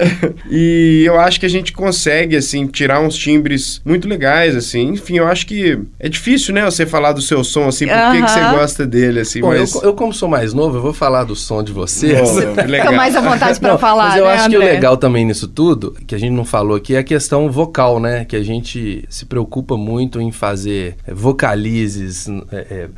E 0.48 1.02
eu 1.04 1.18
acho 1.18 1.40
que 1.40 1.46
a 1.46 1.50
gente 1.50 1.72
consegue, 1.72 2.36
assim, 2.36 2.66
tirar 2.68 3.00
uns 3.00 3.16
timbres 3.16 3.80
muito 3.84 4.08
legais, 4.08 4.54
assim. 4.54 4.90
Enfim, 4.90 5.18
eu 5.18 5.26
acho 5.26 5.44
que 5.44 5.78
é 5.98 6.08
difícil, 6.08 6.54
né, 6.54 6.64
você 6.64 6.86
falar 6.86 7.12
do 7.12 7.20
seu 7.20 7.42
som, 7.42 7.66
assim, 7.66 7.86
por 7.86 7.94
uh 7.94 7.98
-huh. 7.98 8.12
que, 8.12 8.22
que 8.22 8.30
você 8.30 8.40
gosta 8.40 8.86
dele, 8.86 9.20
assim. 9.20 9.40
Bom, 9.40 9.48
mas... 9.48 9.74
eu, 9.74 9.82
eu, 9.82 9.94
como 9.94 10.12
sou 10.12 10.28
mais 10.28 10.54
novo, 10.54 10.76
eu 10.76 10.82
vou 10.82 10.92
falar 10.92 11.24
do 11.24 11.34
som 11.34 11.62
de 11.62 11.72
vocês. 11.72 12.30
Fica 12.30 12.92
mais 12.92 13.16
à 13.16 13.20
vontade 13.20 13.58
para 13.58 13.76
falar, 13.76 14.10
Mas 14.10 14.18
eu 14.18 14.24
né, 14.24 14.34
acho 14.34 14.46
André? 14.46 14.58
que 14.58 14.64
o 14.64 14.68
legal 14.68 14.96
também 14.96 15.24
nisso 15.24 15.48
tudo, 15.48 15.96
que 16.06 16.14
a 16.14 16.18
gente 16.18 16.32
não 16.32 16.44
falou 16.44 16.76
aqui, 16.76 16.94
é 16.94 16.98
a 16.98 17.04
questão 17.04 17.50
vocal, 17.50 17.98
né? 17.98 18.24
Que 18.24 18.36
a 18.36 18.42
gente 18.42 19.04
se 19.08 19.26
preocupa 19.26 19.76
muito 19.76 20.20
em 20.20 20.30
fazer 20.30 20.96
vocalizes, 21.08 22.28
é, 22.52 22.66
é, 22.70 22.88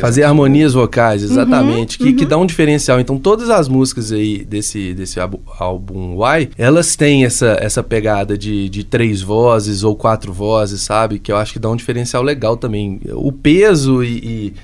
fazer 0.00 0.22
harmonia 0.22 0.45
Harmonias 0.46 0.74
vocais, 0.74 1.22
exatamente, 1.22 1.98
uhum, 1.98 2.06
que, 2.06 2.12
uhum. 2.12 2.16
que 2.16 2.26
dá 2.26 2.38
um 2.38 2.46
diferencial. 2.46 3.00
Então, 3.00 3.18
todas 3.18 3.50
as 3.50 3.68
músicas 3.68 4.12
aí 4.12 4.44
desse, 4.44 4.94
desse 4.94 5.18
álbum 5.58 6.16
Y, 6.24 6.50
elas 6.56 6.96
têm 6.96 7.24
essa, 7.24 7.58
essa 7.60 7.82
pegada 7.82 8.38
de, 8.38 8.68
de 8.68 8.84
três 8.84 9.20
vozes 9.22 9.82
ou 9.82 9.94
quatro 9.96 10.32
vozes, 10.32 10.80
sabe? 10.82 11.18
Que 11.18 11.32
eu 11.32 11.36
acho 11.36 11.52
que 11.52 11.58
dá 11.58 11.68
um 11.68 11.76
diferencial 11.76 12.22
legal 12.22 12.56
também. 12.56 13.00
O 13.12 13.32
peso 13.32 14.02
e, 14.02 14.16
e 14.18 14.54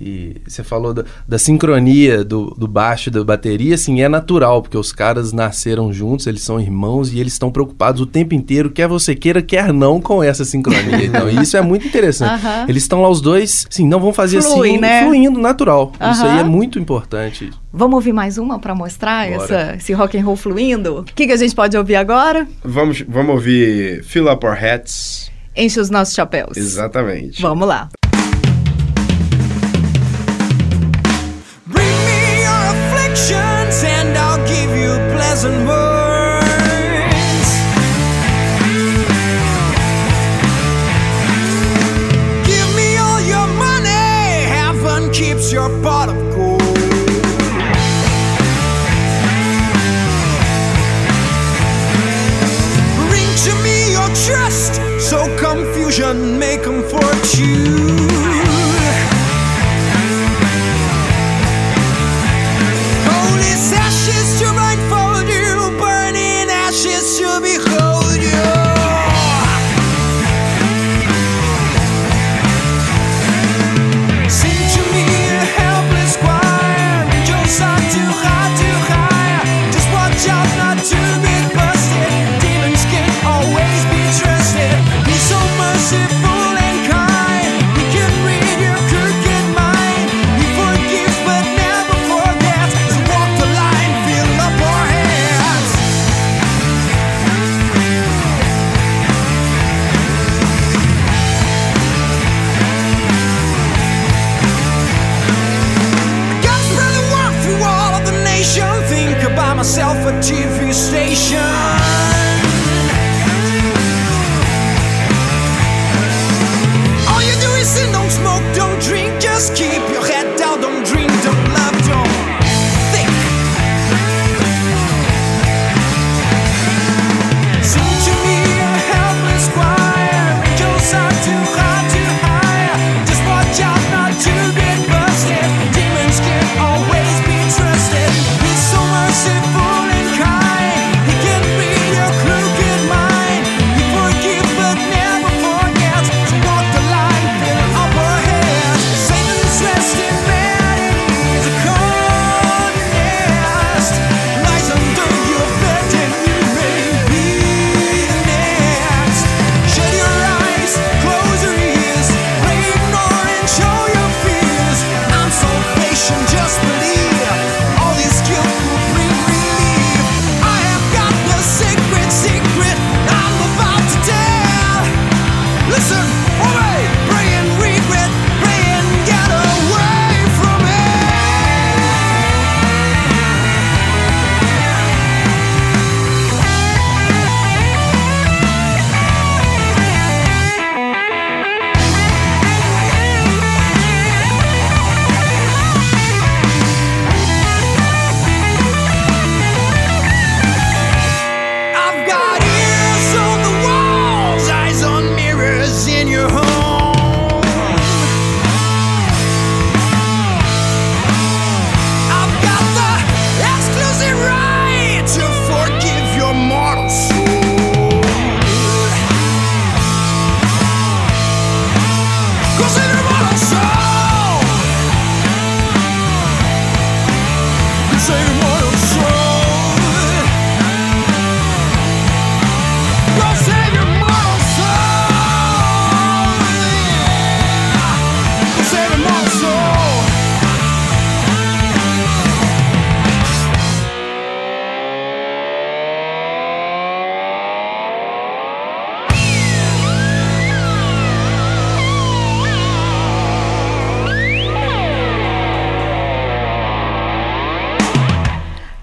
e 0.00 0.36
você 0.46 0.62
falou 0.62 0.94
da, 0.94 1.04
da 1.26 1.38
sincronia 1.38 2.22
do, 2.24 2.54
do, 2.56 2.68
baixo 2.68 3.08
e 3.08 3.12
da 3.12 3.24
bateria, 3.24 3.74
assim, 3.74 4.00
é 4.00 4.08
natural, 4.08 4.62
porque 4.62 4.76
os 4.76 4.92
caras 4.92 5.32
nasceram 5.32 5.92
juntos, 5.92 6.26
eles 6.26 6.42
são 6.42 6.60
irmãos 6.60 7.12
e 7.12 7.18
eles 7.18 7.32
estão 7.32 7.50
preocupados 7.50 8.00
o 8.00 8.06
tempo 8.06 8.34
inteiro, 8.34 8.70
quer 8.70 8.86
você 8.86 9.14
queira, 9.14 9.42
quer 9.42 9.72
não, 9.72 10.00
com 10.00 10.22
essa 10.22 10.44
sincronia. 10.44 11.04
Então, 11.04 11.28
isso 11.42 11.56
é 11.56 11.60
muito 11.60 11.86
interessante. 11.86 12.44
Uh 12.44 12.48
-huh. 12.48 12.68
Eles 12.68 12.82
estão 12.84 13.02
lá 13.02 13.08
os 13.08 13.20
dois, 13.20 13.66
assim, 13.68 13.86
não 13.86 13.98
vão 13.98 14.12
fazer 14.12 14.40
Flui, 14.42 14.70
assim, 14.70 14.78
né? 14.78 15.02
fluindo, 15.02 15.40
natural. 15.40 15.92
Uh 15.94 16.04
-huh. 16.04 16.12
Isso 16.12 16.24
aí 16.24 16.38
é 16.38 16.44
muito 16.44 16.78
importante. 16.78 17.50
Vamos 17.72 17.96
ouvir 17.96 18.12
mais 18.12 18.38
uma 18.38 18.58
para 18.58 18.74
mostrar 18.74 19.30
essa, 19.30 19.74
esse 19.76 19.92
rock 19.92 20.16
and 20.16 20.24
roll 20.24 20.36
fluindo? 20.36 21.00
O 21.00 21.04
que, 21.04 21.26
que 21.26 21.32
a 21.32 21.36
gente 21.36 21.54
pode 21.54 21.76
ouvir 21.76 21.96
agora? 21.96 22.46
Vamos, 22.64 23.04
vamos 23.06 23.34
ouvir 23.34 24.02
Fill 24.04 24.30
Up 24.30 24.44
Our 24.46 24.64
Hats. 24.64 25.30
Enche 25.56 25.80
os 25.80 25.90
nossos 25.90 26.14
chapéus. 26.14 26.56
Exatamente. 26.56 27.42
Vamos 27.42 27.66
lá. 27.66 27.88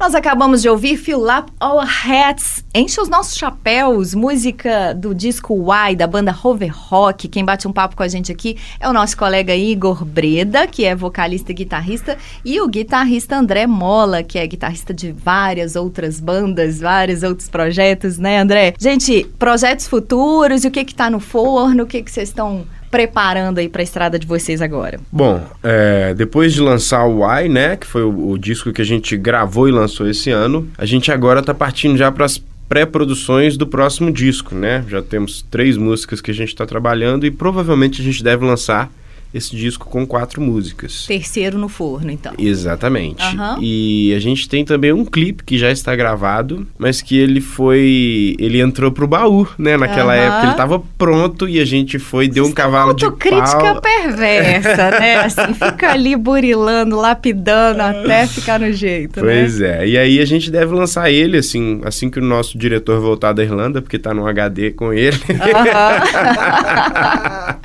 Nós 0.05 0.13
acabamos 0.13 0.61
de 0.61 0.69
ouvir 0.69 0.97
Fill 0.97 1.23
Up 1.23 1.51
Our 1.59 1.83
Hats, 1.83 2.63
Enche 2.75 3.01
os 3.01 3.09
Nossos 3.09 3.35
Chapéus, 3.35 4.13
música 4.13 4.93
do 4.93 5.15
disco 5.15 5.55
Y, 5.55 5.95
da 5.95 6.05
banda 6.05 6.31
Rover 6.31 6.71
Rock. 6.71 7.27
Quem 7.27 7.43
bate 7.43 7.67
um 7.67 7.73
papo 7.73 7.95
com 7.95 8.03
a 8.03 8.07
gente 8.07 8.31
aqui 8.31 8.55
é 8.79 8.87
o 8.87 8.93
nosso 8.93 9.17
colega 9.17 9.55
Igor 9.55 10.05
Breda, 10.05 10.67
que 10.67 10.85
é 10.85 10.95
vocalista 10.95 11.51
e 11.51 11.55
guitarrista, 11.55 12.19
e 12.45 12.61
o 12.61 12.67
guitarrista 12.67 13.35
André 13.35 13.65
Mola, 13.65 14.21
que 14.21 14.37
é 14.37 14.45
guitarrista 14.45 14.93
de 14.93 15.11
várias 15.11 15.75
outras 15.75 16.19
bandas, 16.19 16.81
vários 16.81 17.23
outros 17.23 17.49
projetos, 17.49 18.19
né, 18.19 18.37
André? 18.39 18.75
Gente, 18.77 19.23
projetos 19.39 19.87
futuros, 19.87 20.65
o 20.65 20.69
que 20.69 20.85
que 20.85 20.93
tá 20.93 21.09
no 21.09 21.19
forno, 21.19 21.81
o 21.81 21.87
que 21.87 22.03
que 22.03 22.11
vocês 22.11 22.29
estão 22.29 22.67
preparando 22.95 23.57
aí 23.57 23.67
para 23.67 23.81
a 23.81 23.83
estrada 23.83 24.17
de 24.17 24.25
vocês 24.25 24.61
agora? 24.61 25.01
Bom, 25.11 25.45
é, 25.61 26.13
depois 26.13 26.53
de 26.53 26.61
lançar 26.61 27.03
o 27.03 27.25
Why, 27.25 27.49
né, 27.49 27.75
que 27.75 27.85
foi 27.85 28.03
o, 28.03 28.29
o, 28.29 28.37
disco 28.37 28.71
que 28.71 28.81
a 28.81 28.85
gente 28.85 29.17
gravou 29.17 29.67
e 29.67 29.71
lançou 29.71 30.09
esse 30.09 30.31
ano, 30.31 30.65
a 30.77 30.85
gente 30.85 31.11
agora 31.11 31.41
está 31.41 31.53
partindo 31.53 31.97
já 31.97 32.09
para 32.09 32.23
as 32.23 32.41
pré-produções 32.69 33.57
do 33.57 33.67
próximo 33.67 34.13
disco, 34.13 34.55
né? 34.55 34.81
Já 34.87 35.01
temos 35.01 35.41
três 35.51 35.75
músicas 35.75 36.21
que 36.21 36.31
a 36.31 36.33
gente 36.33 36.47
está 36.47 36.65
trabalhando 36.65 37.25
e 37.25 37.31
provavelmente 37.31 38.01
a 38.01 38.03
gente 38.03 38.23
deve 38.23 38.45
lançar 38.45 38.89
esse 39.35 39.53
disco 39.53 39.89
com 39.89 40.07
quatro 40.07 40.41
músicas. 40.41 41.05
Terceiro 41.05 41.57
no 41.57 41.67
forno, 41.67 42.09
então. 42.09 42.33
Exatamente. 42.39 43.21
Uhum. 43.35 43.57
E 43.61 44.13
a 44.15 44.19
gente 44.19 44.47
tem 44.47 44.63
também 44.63 44.93
um 44.93 45.03
clipe 45.03 45.43
que 45.43 45.57
já 45.57 45.69
está 45.69 45.93
gravado, 45.93 46.65
mas 46.77 47.01
que 47.01 47.17
ele 47.17 47.41
foi. 47.41 48.37
Ele 48.39 48.61
entrou 48.61 48.91
pro 48.93 49.05
baú, 49.05 49.45
né? 49.57 49.75
Naquela 49.75 50.13
uhum. 50.13 50.19
época. 50.21 50.41
Ele 50.43 50.51
estava 50.51 50.81
pronto 50.97 51.49
e 51.49 51.59
a 51.59 51.65
gente 51.65 51.99
foi, 51.99 52.29
deu 52.29 52.45
um 52.45 52.53
cavalo 52.53 52.93
de 52.93 53.05
pau. 53.05 53.17
crítica 53.17 53.81
perversa, 53.81 54.91
né? 54.91 55.15
Assim, 55.25 55.53
fica 55.53 55.91
ali 55.91 56.15
burilando, 56.15 56.95
lapidando 56.95 57.81
até 57.81 58.25
ficar 58.27 58.57
no 58.59 58.71
jeito, 58.71 59.21
né? 59.21 59.41
Pois 59.41 59.59
né? 59.59 59.83
é. 59.83 59.87
E 59.87 59.97
aí 59.97 60.19
a 60.21 60.25
gente 60.25 60.49
deve 60.49 60.73
lançar 60.73 61.11
ele, 61.11 61.37
assim, 61.37 61.81
assim 61.83 62.09
que 62.09 62.19
o 62.19 62.23
nosso 62.23 62.57
diretor 62.57 63.01
voltar 63.01 63.33
da 63.33 63.43
Irlanda, 63.43 63.81
porque 63.81 63.99
tá 63.99 64.13
no 64.13 64.25
HD 64.25 64.71
com 64.71 64.93
ele. 64.93 65.17
Uhum. 65.29 65.35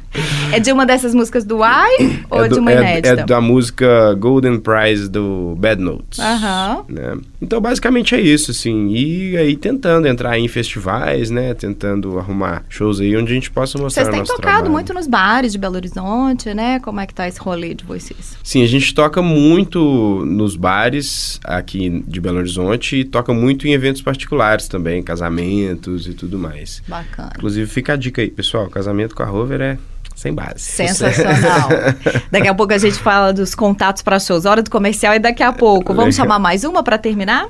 É 0.52 0.58
de 0.58 0.72
uma 0.72 0.84
dessas 0.84 1.14
músicas 1.14 1.44
do 1.44 1.58
Why 1.58 2.24
ou 2.28 2.44
é 2.44 2.48
do, 2.48 2.54
de 2.54 2.60
uma 2.60 2.72
é, 2.72 2.76
inédita? 2.76 3.20
É 3.20 3.24
da 3.24 3.40
música 3.40 4.14
Golden 4.14 4.58
Prize 4.58 5.08
do 5.08 5.54
Bad 5.56 5.80
Notes. 5.80 6.18
Aham. 6.18 6.84
Né? 6.88 7.16
Então, 7.40 7.60
basicamente 7.60 8.14
é 8.14 8.20
isso, 8.20 8.50
assim. 8.50 8.88
E 8.88 9.36
aí 9.36 9.56
tentando 9.56 10.08
entrar 10.08 10.38
em 10.38 10.48
festivais, 10.48 11.30
né? 11.30 11.54
Tentando 11.54 12.18
arrumar 12.18 12.64
shows 12.68 13.00
aí 13.00 13.16
onde 13.16 13.30
a 13.30 13.34
gente 13.34 13.50
possa 13.50 13.78
mostrar 13.78 14.04
Vocês 14.04 14.14
têm 14.14 14.24
tocado 14.24 14.42
trabalho. 14.42 14.70
muito 14.70 14.92
nos 14.92 15.06
bares 15.06 15.52
de 15.52 15.58
Belo 15.58 15.76
Horizonte, 15.76 16.52
né? 16.52 16.80
Como 16.80 17.00
é 17.00 17.06
que 17.06 17.14
tá 17.14 17.28
esse 17.28 17.38
rolê 17.38 17.74
de 17.74 17.84
vocês? 17.84 18.36
Sim, 18.42 18.62
a 18.62 18.66
gente 18.66 18.92
toca 18.92 19.22
muito 19.22 20.24
nos 20.26 20.56
bares 20.56 21.38
aqui 21.44 22.02
de 22.06 22.20
Belo 22.20 22.38
Horizonte 22.38 22.96
e 22.96 23.04
toca 23.04 23.32
muito 23.32 23.68
em 23.68 23.72
eventos 23.72 24.02
particulares 24.02 24.66
também, 24.66 25.02
casamentos 25.02 26.06
e 26.06 26.14
tudo 26.14 26.38
mais. 26.38 26.82
Bacana. 26.88 27.32
Inclusive, 27.36 27.70
fica 27.70 27.92
a 27.92 27.96
dica 27.96 28.20
aí, 28.20 28.30
pessoal. 28.30 28.68
Casamento 28.68 29.14
com 29.14 29.22
a 29.22 29.26
Rover 29.26 29.60
é 29.60 29.78
sem 30.20 30.34
base. 30.34 30.60
Sensacional. 30.60 31.70
daqui 32.30 32.46
a 32.46 32.54
pouco 32.54 32.74
a 32.74 32.78
gente 32.78 32.98
fala 32.98 33.32
dos 33.32 33.54
contatos 33.54 34.02
para 34.02 34.20
shows. 34.20 34.44
Hora 34.44 34.62
do 34.62 34.70
comercial 34.70 35.14
e 35.14 35.18
daqui 35.18 35.42
a 35.42 35.50
pouco. 35.50 35.94
Vamos 35.94 36.14
chamar 36.14 36.38
mais 36.38 36.62
uma 36.62 36.82
para 36.82 36.98
terminar? 36.98 37.48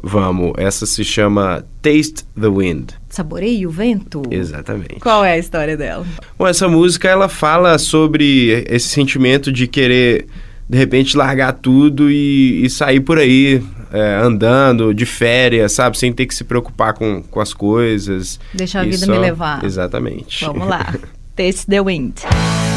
Vamos. 0.00 0.52
Essa 0.56 0.86
se 0.86 1.02
chama 1.02 1.64
Taste 1.82 2.24
the 2.40 2.48
Wind. 2.48 2.90
Saboreie 3.08 3.66
o 3.66 3.70
vento? 3.70 4.22
Exatamente. 4.30 5.00
Qual 5.00 5.24
é 5.24 5.32
a 5.32 5.38
história 5.38 5.76
dela? 5.76 6.06
Bom, 6.38 6.46
essa 6.46 6.68
música 6.68 7.08
ela 7.08 7.28
fala 7.28 7.76
sobre 7.76 8.64
esse 8.68 8.88
sentimento 8.88 9.50
de 9.50 9.66
querer 9.66 10.26
de 10.68 10.78
repente 10.78 11.16
largar 11.16 11.52
tudo 11.54 12.08
e, 12.08 12.64
e 12.64 12.70
sair 12.70 13.00
por 13.00 13.18
aí 13.18 13.60
é, 13.92 14.14
andando 14.22 14.94
de 14.94 15.04
férias, 15.04 15.72
sabe? 15.72 15.98
Sem 15.98 16.12
ter 16.12 16.26
que 16.26 16.34
se 16.36 16.44
preocupar 16.44 16.94
com, 16.94 17.20
com 17.20 17.40
as 17.40 17.52
coisas. 17.52 18.38
Deixa 18.54 18.80
a 18.80 18.84
vida 18.84 18.96
só... 18.98 19.10
me 19.10 19.18
levar. 19.18 19.64
Exatamente. 19.64 20.44
Vamos 20.44 20.68
lá. 20.68 20.94
Taste 21.36 21.70
the 21.70 21.82
Wind. 21.82 22.71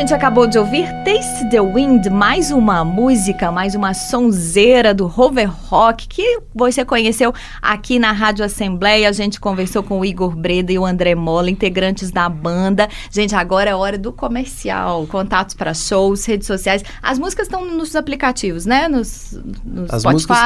Gente 0.00 0.14
acabou 0.14 0.46
de 0.46 0.58
ouvir 0.58 0.86
Taste 1.04 1.50
the 1.50 1.60
Wind, 1.60 2.06
mais 2.06 2.50
uma 2.50 2.82
música, 2.82 3.52
mais 3.52 3.74
uma 3.74 3.92
sonzeira 3.92 4.94
do 4.94 5.06
Rover 5.06 5.50
Rock 5.68 6.08
que 6.08 6.40
você 6.54 6.86
conheceu 6.86 7.34
aqui 7.60 7.98
na 7.98 8.10
Rádio 8.10 8.42
Assembleia. 8.42 9.10
A 9.10 9.12
gente 9.12 9.38
conversou 9.38 9.82
com 9.82 10.00
o 10.00 10.04
Igor 10.04 10.34
Breda 10.34 10.72
e 10.72 10.78
o 10.78 10.86
André 10.86 11.14
Mola, 11.14 11.50
integrantes 11.50 12.10
da 12.10 12.30
banda. 12.30 12.88
Gente, 13.10 13.34
agora 13.34 13.68
é 13.68 13.74
hora 13.74 13.98
do 13.98 14.10
comercial. 14.10 15.06
Contatos 15.06 15.54
para 15.54 15.74
shows, 15.74 16.24
redes 16.24 16.46
sociais. 16.46 16.82
As 17.02 17.18
músicas 17.18 17.46
estão 17.46 17.66
nos 17.66 17.94
aplicativos, 17.94 18.64
né? 18.64 18.88
Nos, 18.88 19.38
no 19.62 19.86
Spotify. 19.86 20.08
Músicas, 20.08 20.38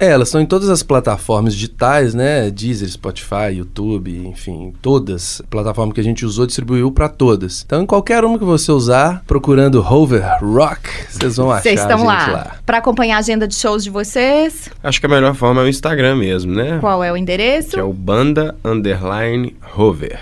é, 0.00 0.10
elas 0.10 0.26
estão 0.26 0.40
em 0.40 0.46
todas 0.46 0.68
as 0.68 0.82
plataformas 0.82 1.54
digitais, 1.54 2.12
né? 2.12 2.50
Deezer, 2.50 2.90
Spotify, 2.90 3.52
YouTube, 3.54 4.26
enfim, 4.26 4.74
todas. 4.82 5.40
A 5.42 5.46
plataforma 5.48 5.94
que 5.94 6.00
a 6.00 6.04
gente 6.04 6.26
usou 6.26 6.44
distribuiu 6.44 6.90
para 6.90 7.08
todas. 7.08 7.62
Então, 7.64 7.84
em 7.84 7.86
qualquer 7.86 8.24
uma 8.24 8.36
que 8.36 8.44
você 8.44 8.72
usar, 8.72 8.95
procurando 9.26 9.80
Hover 9.80 10.22
Rock, 10.42 10.88
vocês 11.08 11.36
vão 11.36 11.50
achar 11.50 11.62
Vocês 11.62 11.80
estão 11.80 12.04
lá. 12.04 12.26
lá. 12.26 12.56
Para 12.64 12.78
acompanhar 12.78 13.16
a 13.16 13.18
agenda 13.18 13.46
de 13.48 13.54
shows 13.54 13.84
de 13.84 13.90
vocês? 13.90 14.70
Acho 14.82 15.00
que 15.00 15.06
a 15.06 15.08
melhor 15.08 15.34
forma 15.34 15.62
é 15.62 15.64
o 15.64 15.68
Instagram 15.68 16.16
mesmo, 16.16 16.54
né? 16.54 16.78
Qual 16.80 17.02
é 17.02 17.10
o 17.12 17.16
endereço? 17.16 17.70
Que 17.72 17.80
é 17.80 17.82
o 17.82 17.92
banda 17.92 18.54
underline 18.64 19.56
hover. 19.76 20.18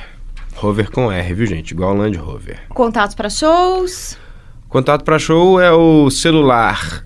Hover 0.63 0.91
com 0.91 1.11
R, 1.11 1.35
viu, 1.35 1.47
gente? 1.47 1.73
Igual 1.73 1.95
Land 1.95 2.17
Rover. 2.19 2.61
Contatos 2.71 3.15
para 3.15 3.29
shows? 3.29 4.17
Contato 4.69 5.05
para 5.05 5.19
show 5.19 5.61
é 5.61 5.71
o 5.73 6.09
celular 6.11 7.05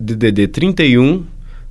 DDD 0.00 0.48
31 0.48 1.24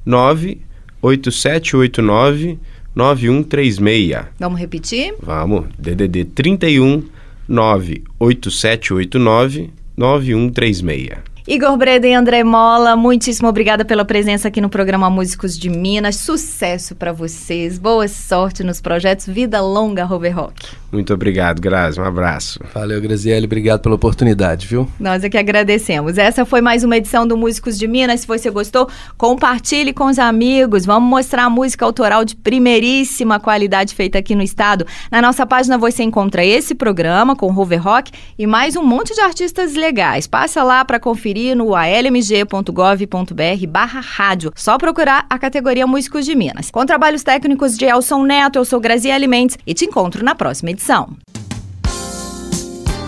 98789 0.06 2.60
9136. 2.96 4.26
Vamos 4.40 4.60
repetir? 4.60 5.14
Vamos. 5.22 5.66
DDD 5.78 6.26
31 6.26 7.04
98789 7.50 9.72
9136. 9.98 11.37
Igor 11.48 11.78
Breda 11.78 12.06
e 12.06 12.14
André 12.14 12.44
Mola, 12.44 12.94
muitíssimo 12.98 13.48
obrigada 13.48 13.86
pela 13.86 14.04
presença 14.04 14.50
aqui 14.50 14.60
no 14.60 14.68
programa 14.68 15.10
Músicos 15.10 15.58
de 15.58 15.70
Minas. 15.70 16.18
Sucesso 16.18 16.94
para 16.94 17.14
vocês, 17.14 17.80
boa 17.80 18.06
sorte 18.10 18.66
nos 18.66 18.82
projetos, 18.82 19.28
vida 19.28 19.62
longa, 19.62 20.04
Rover 20.04 20.36
Rock. 20.36 20.68
Muito 20.92 21.14
obrigado, 21.14 21.62
Grazi, 21.62 22.02
um 22.02 22.04
abraço. 22.04 22.60
Valeu, 22.74 23.00
Graziele, 23.00 23.46
obrigado 23.46 23.80
pela 23.80 23.96
oportunidade, 23.96 24.68
viu? 24.68 24.90
Nós 25.00 25.24
é 25.24 25.30
que 25.30 25.38
agradecemos. 25.38 26.18
Essa 26.18 26.44
foi 26.44 26.60
mais 26.60 26.84
uma 26.84 26.98
edição 26.98 27.26
do 27.26 27.38
Músicos 27.38 27.80
de 27.80 27.88
Minas. 27.88 28.22
Se 28.22 28.28
você 28.28 28.50
gostou, 28.50 28.90
compartilhe 29.18 29.94
com 29.94 30.08
os 30.08 30.20
amigos. 30.20 30.86
Vamos 30.86 31.10
mostrar 31.10 31.46
a 31.46 31.50
música 31.50 31.86
autoral 31.86 32.26
de 32.26 32.36
primeiríssima 32.36 33.40
qualidade 33.40 33.96
feita 33.96 34.20
aqui 34.20 34.36
no 34.36 34.42
estado. 34.42 34.86
Na 35.10 35.22
nossa 35.22 35.46
página 35.46 35.78
você 35.78 36.04
encontra 36.04 36.44
esse 36.44 36.76
programa 36.76 37.38
com 37.38 37.48
Rover 37.52 37.82
Rock 37.82 38.12
e 38.38 38.46
mais 38.46 38.76
um 38.76 38.84
monte 38.84 39.14
de 39.14 39.22
artistas 39.22 39.76
legais. 39.76 40.28
Passa 40.28 40.62
lá 40.62 40.84
para 40.84 41.00
conferir 41.00 41.37
conferir 41.38 41.56
no 41.56 41.76
almg.gov.br 41.76 43.68
barra 43.70 44.00
rádio. 44.00 44.52
Só 44.56 44.78
procurar 44.78 45.26
a 45.30 45.38
categoria 45.38 45.86
Músicos 45.86 46.26
de 46.26 46.36
Minas. 46.36 46.72
Com 46.72 46.86
trabalhos 46.86 47.24
técnicos 47.24 47.78
de 47.78 47.86
Elson 47.86 48.24
Neto, 48.24 48.58
eu 48.58 48.66
sou 48.66 48.80
Graziele 48.80 49.28
Mendes 49.28 49.58
e 49.66 49.74
te 49.74 49.86
encontro 49.86 50.26
na 50.26 50.34
próxima 50.34 50.72
edição. 50.72 51.16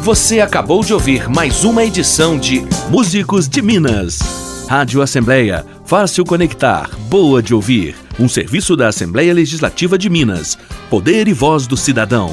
Você 0.02 0.40
acabou 0.40 0.84
de 0.84 0.94
ouvir 0.94 1.28
mais 1.28 1.64
uma 1.64 1.84
edição 1.84 2.38
de 2.38 2.64
Músicos 2.90 3.50
de 3.50 3.62
Minas. 3.62 4.20
Rádio 4.68 5.02
Assembleia, 5.02 5.66
fácil 5.84 6.24
conectar, 6.24 6.90
boa 7.10 7.42
de 7.42 7.54
ouvir. 7.56 7.96
Um 8.20 8.30
serviço 8.30 8.76
da 8.76 8.88
Assembleia 8.88 9.34
Legislativa 9.34 9.98
de 9.98 10.10
Minas. 10.10 10.58
Poder 10.90 11.28
e 11.28 11.34
voz 11.34 11.66
do 11.66 11.76
cidadão. 11.76 12.30